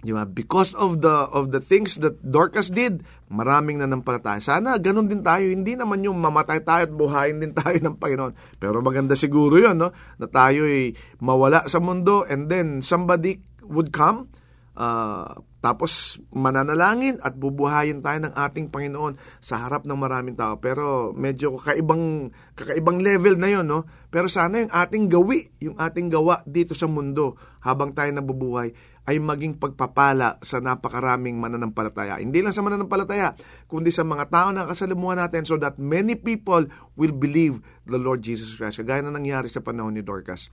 Di 0.00 0.16
ba? 0.16 0.24
Because 0.24 0.72
of 0.72 1.04
the 1.04 1.28
of 1.28 1.52
the 1.52 1.60
things 1.60 2.00
that 2.00 2.16
Dorcas 2.24 2.72
did, 2.72 3.04
maraming 3.28 3.84
nanampalataya. 3.84 4.40
Sana 4.40 4.80
ganun 4.80 5.12
din 5.12 5.20
tayo, 5.20 5.44
hindi 5.44 5.76
naman 5.76 6.00
yung 6.00 6.16
mamatay 6.16 6.64
tayo 6.64 6.88
at 6.88 6.92
buhayin 6.92 7.36
din 7.36 7.52
tayo 7.60 7.76
ng 7.76 8.00
Panginoon. 8.00 8.32
Pero 8.56 8.80
maganda 8.80 9.12
siguro 9.12 9.60
'yon, 9.60 9.76
no? 9.76 9.92
Na 10.16 10.26
tayo 10.26 10.64
ay 10.64 10.96
mawala 11.20 11.68
sa 11.68 11.84
mundo 11.84 12.24
and 12.24 12.48
then 12.48 12.80
somebody 12.80 13.44
would 13.68 13.92
come 13.92 14.32
uh, 14.80 15.36
tapos 15.60 16.16
mananalangin 16.32 17.20
at 17.20 17.36
bubuhayin 17.36 18.00
tayo 18.00 18.24
ng 18.24 18.32
ating 18.32 18.72
Panginoon 18.72 19.20
sa 19.44 19.60
harap 19.60 19.84
ng 19.84 20.00
maraming 20.00 20.32
tao. 20.32 20.56
Pero 20.56 21.12
medyo 21.12 21.60
kakaibang, 21.60 22.32
kakaibang 22.56 23.04
level 23.04 23.36
na 23.36 23.52
yon 23.52 23.68
no? 23.68 23.84
Pero 24.08 24.32
sana 24.32 24.64
yung 24.64 24.72
ating 24.72 25.12
gawi, 25.12 25.52
yung 25.60 25.76
ating 25.76 26.08
gawa 26.08 26.40
dito 26.48 26.72
sa 26.72 26.88
mundo 26.88 27.36
habang 27.60 27.92
tayo 27.92 28.08
nabubuhay 28.08 28.72
ay 29.10 29.18
maging 29.18 29.58
pagpapala 29.58 30.38
sa 30.38 30.62
napakaraming 30.62 31.34
mananampalataya. 31.34 32.22
Hindi 32.22 32.46
lang 32.46 32.54
sa 32.54 32.62
mananampalataya, 32.62 33.34
kundi 33.66 33.90
sa 33.90 34.06
mga 34.06 34.30
tao 34.30 34.54
na 34.54 34.70
kasalimuhan 34.70 35.18
natin 35.18 35.42
so 35.42 35.58
that 35.58 35.82
many 35.82 36.14
people 36.14 36.62
will 36.94 37.10
believe 37.10 37.58
the 37.90 37.98
Lord 37.98 38.22
Jesus 38.22 38.54
Christ. 38.54 38.78
Kagaya 38.78 39.02
na 39.02 39.10
nangyari 39.10 39.50
sa 39.50 39.66
panahon 39.66 39.98
ni 39.98 40.06
Dorcas. 40.06 40.46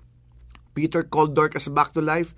Peter 0.74 1.06
called 1.06 1.38
Dorcas 1.38 1.70
back 1.70 1.94
to 1.94 2.02
life. 2.02 2.34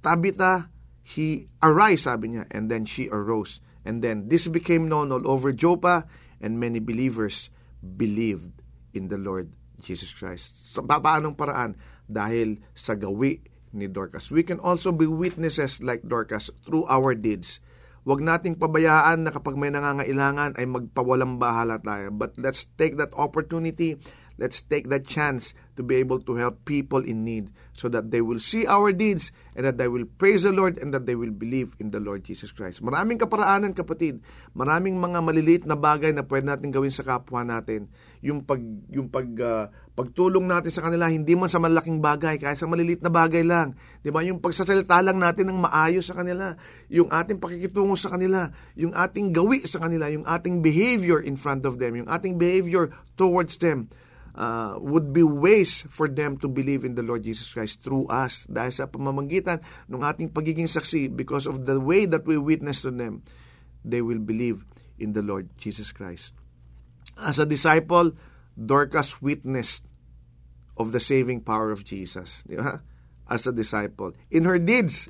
Tabitha, 0.00 0.72
he 1.04 1.52
arise, 1.60 2.08
sabi 2.08 2.32
niya, 2.32 2.48
and 2.48 2.72
then 2.72 2.88
she 2.88 3.12
arose. 3.12 3.60
And 3.84 4.00
then 4.00 4.32
this 4.32 4.48
became 4.48 4.88
known 4.88 5.12
all 5.12 5.28
over 5.28 5.52
Joppa, 5.52 6.08
and 6.40 6.56
many 6.56 6.80
believers 6.80 7.52
believed 7.84 8.64
in 8.96 9.12
the 9.12 9.20
Lord 9.20 9.52
Jesus 9.84 10.16
Christ. 10.16 10.72
Sa 10.72 10.80
paanong 10.80 11.36
paraan? 11.36 11.76
Dahil 12.08 12.56
sa 12.72 12.96
gawi 12.96 13.51
ni 13.72 13.88
Dorcas. 13.88 14.30
We 14.30 14.44
can 14.44 14.60
also 14.60 14.92
be 14.92 15.08
witnesses 15.08 15.80
like 15.80 16.04
Dorcas 16.04 16.52
through 16.64 16.86
our 16.86 17.16
deeds. 17.16 17.58
Huwag 18.02 18.18
nating 18.18 18.58
pabayaan 18.58 19.26
na 19.26 19.30
kapag 19.30 19.54
may 19.54 19.70
nangangailangan 19.70 20.58
ay 20.58 20.66
magpawalang 20.66 21.38
bahala 21.38 21.78
tayo. 21.78 22.10
But 22.10 22.34
let's 22.34 22.66
take 22.74 22.98
that 22.98 23.14
opportunity. 23.14 23.98
Let's 24.40 24.64
take 24.64 24.88
that 24.88 25.04
chance 25.06 25.52
to 25.76 25.82
be 25.82 25.96
able 25.96 26.20
to 26.28 26.36
help 26.36 26.64
people 26.68 27.00
in 27.00 27.24
need 27.24 27.48
so 27.72 27.88
that 27.88 28.12
they 28.12 28.20
will 28.20 28.40
see 28.40 28.68
our 28.68 28.92
deeds 28.92 29.32
and 29.56 29.64
that 29.64 29.80
they 29.80 29.88
will 29.88 30.04
praise 30.04 30.44
the 30.44 30.52
Lord 30.52 30.76
and 30.76 30.92
that 30.92 31.08
they 31.08 31.16
will 31.16 31.32
believe 31.32 31.72
in 31.80 31.88
the 31.88 32.00
Lord 32.00 32.24
Jesus 32.24 32.52
Christ. 32.52 32.84
Maraming 32.84 33.16
kaparaanan 33.16 33.72
kapatid, 33.72 34.20
maraming 34.52 35.00
mga 35.00 35.18
maliliit 35.24 35.64
na 35.64 35.76
bagay 35.76 36.12
na 36.12 36.24
pwede 36.28 36.52
natin 36.52 36.68
gawin 36.68 36.92
sa 36.92 37.04
kapwa 37.04 37.40
natin. 37.40 37.88
Yung 38.20 38.44
pag 38.44 38.60
yung 38.92 39.08
pag 39.08 39.28
uh, 39.40 39.72
pagtulong 39.96 40.44
natin 40.44 40.68
sa 40.68 40.84
kanila 40.84 41.08
hindi 41.08 41.32
man 41.32 41.48
sa 41.48 41.60
malaking 41.60 42.04
bagay, 42.04 42.36
kaya 42.36 42.52
sa 42.52 42.68
maliliit 42.68 43.00
na 43.00 43.08
bagay 43.08 43.40
lang. 43.40 43.72
'Di 44.04 44.12
ba? 44.12 44.20
Yung 44.20 44.44
pagsasalita 44.44 45.00
lang 45.00 45.16
natin 45.16 45.48
ng 45.48 45.58
maayos 45.64 46.12
sa 46.12 46.20
kanila, 46.20 46.52
yung 46.92 47.08
ating 47.08 47.40
pakikitungo 47.40 47.96
sa 47.96 48.12
kanila, 48.12 48.52
yung 48.76 48.92
ating 48.92 49.32
gawi 49.32 49.64
sa 49.64 49.80
kanila, 49.80 50.12
yung 50.12 50.28
ating 50.28 50.60
behavior 50.60 51.24
in 51.24 51.40
front 51.40 51.64
of 51.64 51.80
them, 51.80 51.96
yung 51.96 52.08
ating 52.12 52.36
behavior 52.36 52.92
towards 53.16 53.56
them 53.56 53.88
uh, 54.34 54.76
would 54.80 55.12
be 55.12 55.22
ways 55.22 55.84
for 55.88 56.08
them 56.08 56.36
to 56.38 56.48
believe 56.48 56.84
in 56.84 56.94
the 56.94 57.04
Lord 57.04 57.24
Jesus 57.24 57.52
Christ 57.52 57.84
through 57.84 58.08
us 58.08 58.48
dahil 58.48 58.72
sa 58.72 58.88
pamamagitan 58.88 59.60
ng 59.88 60.02
ating 60.02 60.32
pagiging 60.32 60.68
saksi. 60.68 61.12
Because 61.12 61.44
of 61.44 61.68
the 61.68 61.80
way 61.80 62.08
that 62.08 62.24
we 62.24 62.40
witness 62.40 62.82
to 62.82 62.90
them 62.90 63.22
they 63.82 64.00
will 64.00 64.22
believe 64.22 64.64
in 64.98 65.12
the 65.12 65.22
Lord 65.22 65.50
Jesus 65.58 65.90
Christ. 65.90 66.32
As 67.18 67.38
a 67.38 67.46
disciple 67.46 68.14
Dorcas 68.52 69.20
witnessed 69.20 69.88
of 70.76 70.92
the 70.92 71.00
saving 71.00 71.40
power 71.42 71.72
of 71.72 71.84
Jesus. 71.84 72.44
Di 72.44 72.56
ba? 72.56 72.80
as 73.32 73.46
a 73.46 73.52
disciple. 73.52 74.12
In 74.30 74.44
her 74.44 74.58
deeds 74.58 75.08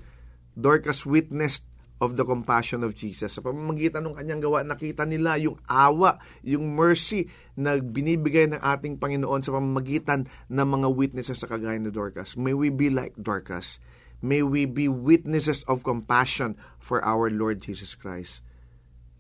Dorcas 0.55 1.07
witnessed 1.07 1.65
of 2.03 2.19
the 2.19 2.27
compassion 2.27 2.83
of 2.83 2.99
Jesus. 2.99 3.39
Sa 3.39 3.47
pamamagitan 3.47 4.03
ng 4.03 4.19
kanyang 4.19 4.43
gawa, 4.43 4.67
nakita 4.67 5.07
nila 5.07 5.39
yung 5.39 5.55
awa, 5.71 6.19
yung 6.43 6.75
mercy 6.75 7.31
na 7.55 7.79
binibigay 7.79 8.51
ng 8.51 8.59
ating 8.59 8.99
Panginoon 8.99 9.47
sa 9.47 9.55
pamamagitan 9.55 10.27
ng 10.51 10.67
mga 10.67 10.89
witnesses 10.91 11.39
sa 11.39 11.47
kagaya 11.47 11.79
ni 11.79 11.95
Dorcas. 11.95 12.35
May 12.35 12.59
we 12.59 12.75
be 12.75 12.91
like 12.91 13.15
Dorcas. 13.15 13.79
May 14.19 14.43
we 14.43 14.67
be 14.67 14.91
witnesses 14.91 15.63
of 15.71 15.87
compassion 15.87 16.59
for 16.83 16.99
our 17.07 17.31
Lord 17.31 17.63
Jesus 17.63 17.95
Christ. 17.95 18.43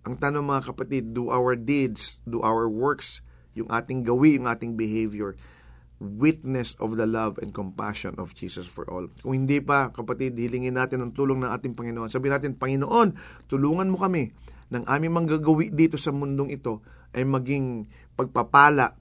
Ang 0.02 0.18
tanong 0.18 0.42
mga 0.42 0.74
kapatid, 0.74 1.14
do 1.14 1.30
our 1.30 1.54
deeds, 1.54 2.18
do 2.26 2.42
our 2.42 2.66
works, 2.66 3.22
yung 3.54 3.70
ating 3.70 4.02
gawi, 4.02 4.42
yung 4.42 4.50
ating 4.50 4.74
behavior, 4.74 5.38
witness 6.02 6.74
of 6.82 6.98
the 6.98 7.06
love 7.06 7.38
and 7.38 7.54
compassion 7.54 8.18
of 8.18 8.34
Jesus 8.34 8.66
for 8.66 8.82
all. 8.90 9.06
Kung 9.22 9.46
hindi 9.46 9.62
pa, 9.62 9.94
kapatid, 9.94 10.34
hilingin 10.34 10.74
natin 10.74 10.98
ang 10.98 11.14
tulong 11.14 11.46
ng 11.46 11.50
ating 11.54 11.78
Panginoon. 11.78 12.10
Sabihin 12.10 12.34
natin, 12.34 12.58
Panginoon, 12.58 13.14
tulungan 13.46 13.86
mo 13.86 14.02
kami 14.02 14.34
ng 14.74 14.82
aming 14.82 15.14
manggagawi 15.14 15.70
dito 15.70 15.94
sa 15.94 16.10
mundong 16.10 16.50
ito 16.50 16.82
ay 17.14 17.22
maging 17.22 17.86
pagpapala 18.18 18.98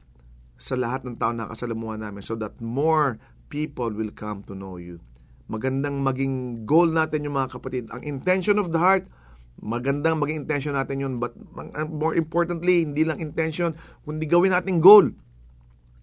sa 0.61 0.77
lahat 0.77 1.09
ng 1.09 1.17
tao 1.17 1.33
na 1.33 1.49
kasalamuhan 1.49 2.05
namin 2.05 2.21
so 2.21 2.37
that 2.37 2.53
more 2.61 3.17
people 3.49 3.89
will 3.89 4.13
come 4.13 4.45
to 4.45 4.53
know 4.53 4.77
you. 4.77 5.01
Magandang 5.49 6.05
maging 6.05 6.63
goal 6.69 6.87
natin 6.87 7.25
yung 7.25 7.35
mga 7.35 7.57
kapatid. 7.57 7.89
Ang 7.89 8.05
intention 8.05 8.61
of 8.61 8.69
the 8.69 8.77
heart, 8.77 9.09
magandang 9.57 10.21
maging 10.21 10.45
intention 10.45 10.77
natin 10.77 11.01
yun. 11.01 11.13
But 11.17 11.33
more 11.89 12.13
importantly, 12.13 12.85
hindi 12.85 13.03
lang 13.03 13.19
intention, 13.19 13.73
kundi 14.05 14.29
gawin 14.29 14.53
natin 14.53 14.79
goal 14.79 15.11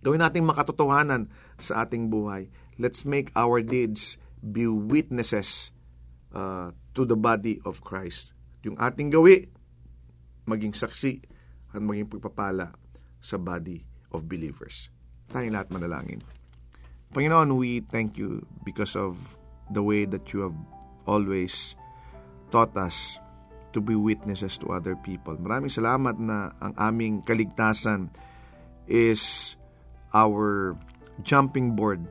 Gawin 0.02 0.22
nating 0.22 0.46
makatotohanan 0.46 1.26
sa 1.58 1.82
ating 1.82 2.06
buhay. 2.06 2.48
Let's 2.78 3.02
make 3.02 3.34
our 3.34 3.58
deeds 3.62 4.16
be 4.38 4.70
witnesses 4.70 5.74
uh, 6.30 6.70
to 6.94 7.02
the 7.02 7.18
body 7.18 7.58
of 7.66 7.82
Christ. 7.82 8.30
Yung 8.62 8.78
ating 8.78 9.11
gawi, 9.11 9.50
maging 10.46 10.72
saksi 10.72 11.18
at 11.74 11.82
maging 11.82 12.08
pagpapala 12.08 12.72
sa 13.18 13.37
body 13.37 13.82
of 14.14 14.30
believers. 14.30 14.88
Tayong 15.28 15.58
lahat 15.58 15.68
manalangin. 15.74 16.22
Panginoon, 17.12 17.58
we 17.58 17.82
thank 17.90 18.16
you 18.16 18.46
because 18.62 18.94
of 18.94 19.18
the 19.74 19.82
way 19.82 20.06
that 20.06 20.30
you 20.32 20.46
have 20.46 20.56
always 21.08 21.76
taught 22.48 22.72
us 22.78 23.18
to 23.72 23.80
be 23.80 23.96
witnesses 23.96 24.56
to 24.56 24.72
other 24.72 24.96
people. 24.96 25.37
Maraming 25.37 25.72
salamat 25.72 26.16
na 26.16 26.52
ang 26.61 26.72
aming 26.80 27.20
kaligtasan 27.24 28.08
is 28.88 29.54
our 30.14 30.77
jumping 31.23 31.75
board 31.75 32.07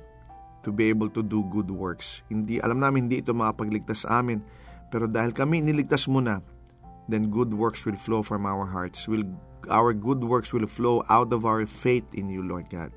to 0.64 0.72
be 0.72 0.90
able 0.92 1.10
to 1.10 1.24
do 1.24 1.48
good 1.48 1.72
works. 1.72 2.22
Hindi 2.28 2.60
alam 2.60 2.84
namin 2.84 3.08
hindi 3.08 3.24
ito 3.24 3.32
makapagligtas 3.32 4.04
sa 4.04 4.20
amin, 4.20 4.44
pero 4.92 5.08
dahil 5.08 5.32
kami 5.32 5.64
niligtas 5.64 6.12
mo 6.12 6.20
na, 6.20 6.44
then 7.08 7.32
good 7.32 7.56
works 7.56 7.88
will 7.88 7.96
flow 7.96 8.20
from 8.20 8.44
our 8.44 8.68
hearts. 8.68 9.08
Will 9.08 9.24
our 9.72 9.94
good 9.94 10.24
works 10.24 10.52
will 10.52 10.68
flow 10.68 11.04
out 11.10 11.32
of 11.32 11.46
our 11.46 11.66
faith 11.66 12.06
in 12.14 12.30
you, 12.30 12.44
Lord 12.44 12.70
God. 12.70 12.92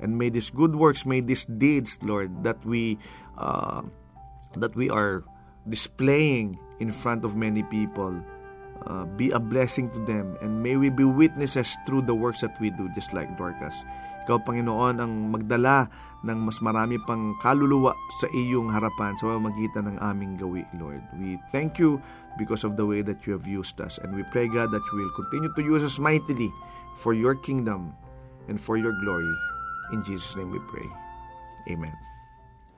And 0.00 0.18
may 0.18 0.28
these 0.28 0.50
good 0.50 0.76
works, 0.76 1.06
may 1.06 1.20
these 1.20 1.44
deeds, 1.44 1.98
Lord, 2.02 2.44
that 2.44 2.60
we 2.66 2.98
uh, 3.38 3.82
that 4.56 4.76
we 4.76 4.90
are 4.90 5.24
displaying 5.68 6.58
in 6.78 6.92
front 6.92 7.24
of 7.24 7.34
many 7.34 7.62
people, 7.64 8.12
uh, 8.86 9.04
be 9.16 9.30
a 9.32 9.40
blessing 9.40 9.88
to 9.90 10.00
them. 10.04 10.36
And 10.44 10.62
may 10.62 10.76
we 10.76 10.90
be 10.90 11.04
witnesses 11.04 11.74
through 11.86 12.02
the 12.04 12.14
works 12.14 12.40
that 12.40 12.60
we 12.60 12.70
do, 12.70 12.88
just 12.94 13.12
like 13.16 13.32
Dorcas. 13.38 13.74
Ikaw, 14.26 14.42
Panginoon, 14.42 14.98
ang 14.98 15.30
magdala 15.30 15.86
ng 16.26 16.38
mas 16.42 16.58
marami 16.58 16.98
pang 17.06 17.38
kaluluwa 17.38 17.94
sa 18.18 18.26
iyong 18.34 18.74
harapan 18.74 19.14
sa 19.14 19.30
pamamagitan 19.30 19.86
ng 19.86 19.96
aming 20.02 20.34
gawi, 20.34 20.66
Lord. 20.74 20.98
We 21.14 21.38
thank 21.54 21.78
you 21.78 22.02
because 22.34 22.66
of 22.66 22.74
the 22.74 22.82
way 22.82 23.06
that 23.06 23.22
you 23.22 23.38
have 23.38 23.46
used 23.46 23.78
us. 23.78 24.02
And 24.02 24.18
we 24.18 24.26
pray, 24.34 24.50
God, 24.50 24.74
that 24.74 24.82
you 24.90 24.94
will 24.98 25.14
continue 25.14 25.54
to 25.54 25.62
use 25.62 25.86
us 25.86 26.02
mightily 26.02 26.50
for 26.98 27.14
your 27.14 27.38
kingdom 27.38 27.94
and 28.50 28.58
for 28.58 28.74
your 28.74 28.92
glory. 29.06 29.30
In 29.94 30.02
Jesus' 30.02 30.34
name 30.34 30.50
we 30.50 30.58
pray. 30.66 30.90
Amen. 31.70 31.94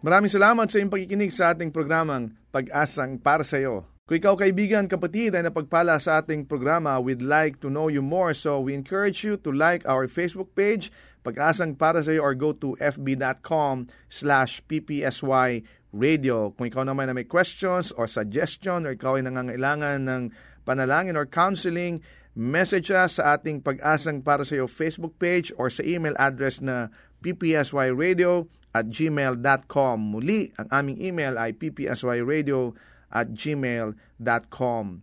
Maraming 0.04 0.30
salamat 0.30 0.68
sa 0.68 0.78
iyong 0.78 0.92
pagkikinig 0.92 1.32
sa 1.32 1.56
ating 1.56 1.72
programang 1.72 2.36
Pag-asang 2.48 3.20
para 3.20 3.44
sa 3.44 3.60
iyo. 3.60 3.97
Kung 4.08 4.24
ikaw 4.24 4.40
kaibigan, 4.40 4.88
kapatid 4.88 5.36
ay 5.36 5.44
napagpala 5.44 6.00
sa 6.00 6.24
ating 6.24 6.48
programa, 6.48 6.96
we'd 6.96 7.20
like 7.20 7.60
to 7.60 7.68
know 7.68 7.92
you 7.92 8.00
more. 8.00 8.32
So 8.32 8.56
we 8.56 8.72
encourage 8.72 9.20
you 9.20 9.36
to 9.44 9.52
like 9.52 9.84
our 9.84 10.08
Facebook 10.08 10.56
page, 10.56 10.88
Pag-asang 11.28 11.76
para 11.76 12.00
sa 12.00 12.16
iyo, 12.16 12.24
or 12.24 12.32
go 12.32 12.56
to 12.56 12.72
fb.com 12.80 13.84
slash 14.08 14.64
ppsy 14.64 15.60
radio. 15.92 16.56
Kung 16.56 16.72
ikaw 16.72 16.88
naman 16.88 17.12
na 17.12 17.12
may 17.12 17.28
questions 17.28 17.92
or 18.00 18.08
suggestion 18.08 18.88
or 18.88 18.96
ikaw 18.96 19.20
ay 19.20 19.28
nangangailangan 19.28 20.08
ng 20.08 20.32
panalangin 20.64 21.12
or 21.12 21.28
counseling, 21.28 22.00
message 22.32 22.88
us 22.88 23.20
sa 23.20 23.36
ating 23.36 23.60
Pag-asang 23.60 24.24
para 24.24 24.40
sa 24.40 24.56
iyo 24.56 24.72
Facebook 24.72 25.20
page 25.20 25.52
or 25.60 25.68
sa 25.68 25.84
email 25.84 26.16
address 26.16 26.64
na 26.64 26.88
ppsyradio 27.20 28.48
at 28.72 28.88
gmail.com. 28.88 29.96
Muli, 30.00 30.48
ang 30.56 30.68
aming 30.72 30.96
email 30.96 31.36
ay 31.36 31.52
ppsyradio 31.52 32.72
at 33.12 33.32
gmail.com. 33.32 35.02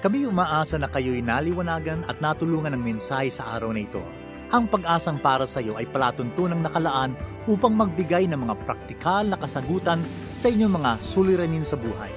Kami 0.00 0.24
umaasa 0.24 0.80
na 0.80 0.88
kayo'y 0.88 1.20
naliwanagan 1.20 2.08
at 2.08 2.24
natulungan 2.24 2.72
ng 2.72 2.80
mensahe 2.80 3.28
sa 3.28 3.52
araw 3.52 3.68
na 3.74 3.84
ito. 3.84 4.00
Ang 4.50 4.66
pag-asang 4.66 5.22
para 5.22 5.46
sa 5.46 5.62
iyo 5.62 5.78
ay 5.78 5.86
palatuntunang 5.86 6.66
nakalaan 6.66 7.14
upang 7.46 7.70
magbigay 7.70 8.26
ng 8.26 8.50
mga 8.50 8.58
praktikal 8.66 9.22
na 9.22 9.38
kasagutan 9.38 10.02
sa 10.34 10.50
inyong 10.50 10.74
mga 10.74 10.90
suliranin 10.98 11.62
sa 11.62 11.78
buhay. 11.78 12.10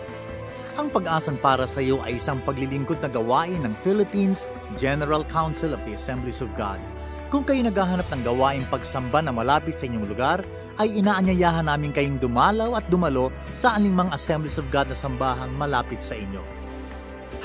Ang 0.81 0.89
pag-asang 0.89 1.37
para 1.37 1.69
sa 1.69 1.77
iyo 1.77 2.01
ay 2.01 2.17
isang 2.17 2.41
paglilingkod 2.41 2.97
na 3.05 3.09
gawain 3.13 3.61
ng 3.61 3.77
Philippines 3.85 4.49
General 4.73 5.21
Council 5.29 5.77
of 5.77 5.81
the 5.85 5.93
Assemblies 5.93 6.41
of 6.41 6.49
God. 6.57 6.81
Kung 7.29 7.45
kayo 7.45 7.61
naghahanap 7.69 8.09
ng 8.09 8.25
gawain 8.25 8.65
pagsamba 8.65 9.21
na 9.21 9.29
malapit 9.29 9.77
sa 9.77 9.85
inyong 9.85 10.09
lugar, 10.09 10.41
ay 10.81 10.89
inaanyayahan 10.89 11.69
namin 11.69 11.93
kayong 11.93 12.17
dumalaw 12.17 12.81
at 12.81 12.85
dumalo 12.89 13.29
sa 13.53 13.77
anumang 13.77 14.09
Assemblies 14.09 14.57
of 14.57 14.65
God 14.73 14.89
na 14.89 14.97
sambahang 14.97 15.53
malapit 15.53 16.01
sa 16.01 16.17
inyo. 16.17 16.41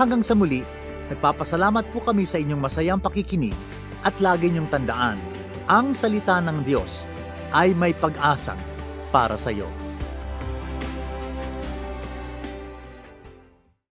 Hanggang 0.00 0.24
sa 0.24 0.32
muli, 0.32 0.64
Nagpapasalamat 1.08 1.88
po 1.88 2.04
kami 2.04 2.28
sa 2.28 2.36
inyong 2.36 2.60
masayang 2.60 3.00
pakikinig 3.00 3.56
at 4.06 4.18
lagi 4.22 4.50
niyong 4.50 4.70
tandaan, 4.70 5.18
ang 5.66 5.92
salita 5.92 6.38
ng 6.42 6.62
Diyos 6.62 7.04
ay 7.50 7.72
may 7.74 7.92
pag-asa 7.96 8.54
para 9.10 9.34
sa 9.34 9.50
iyo. 9.50 9.68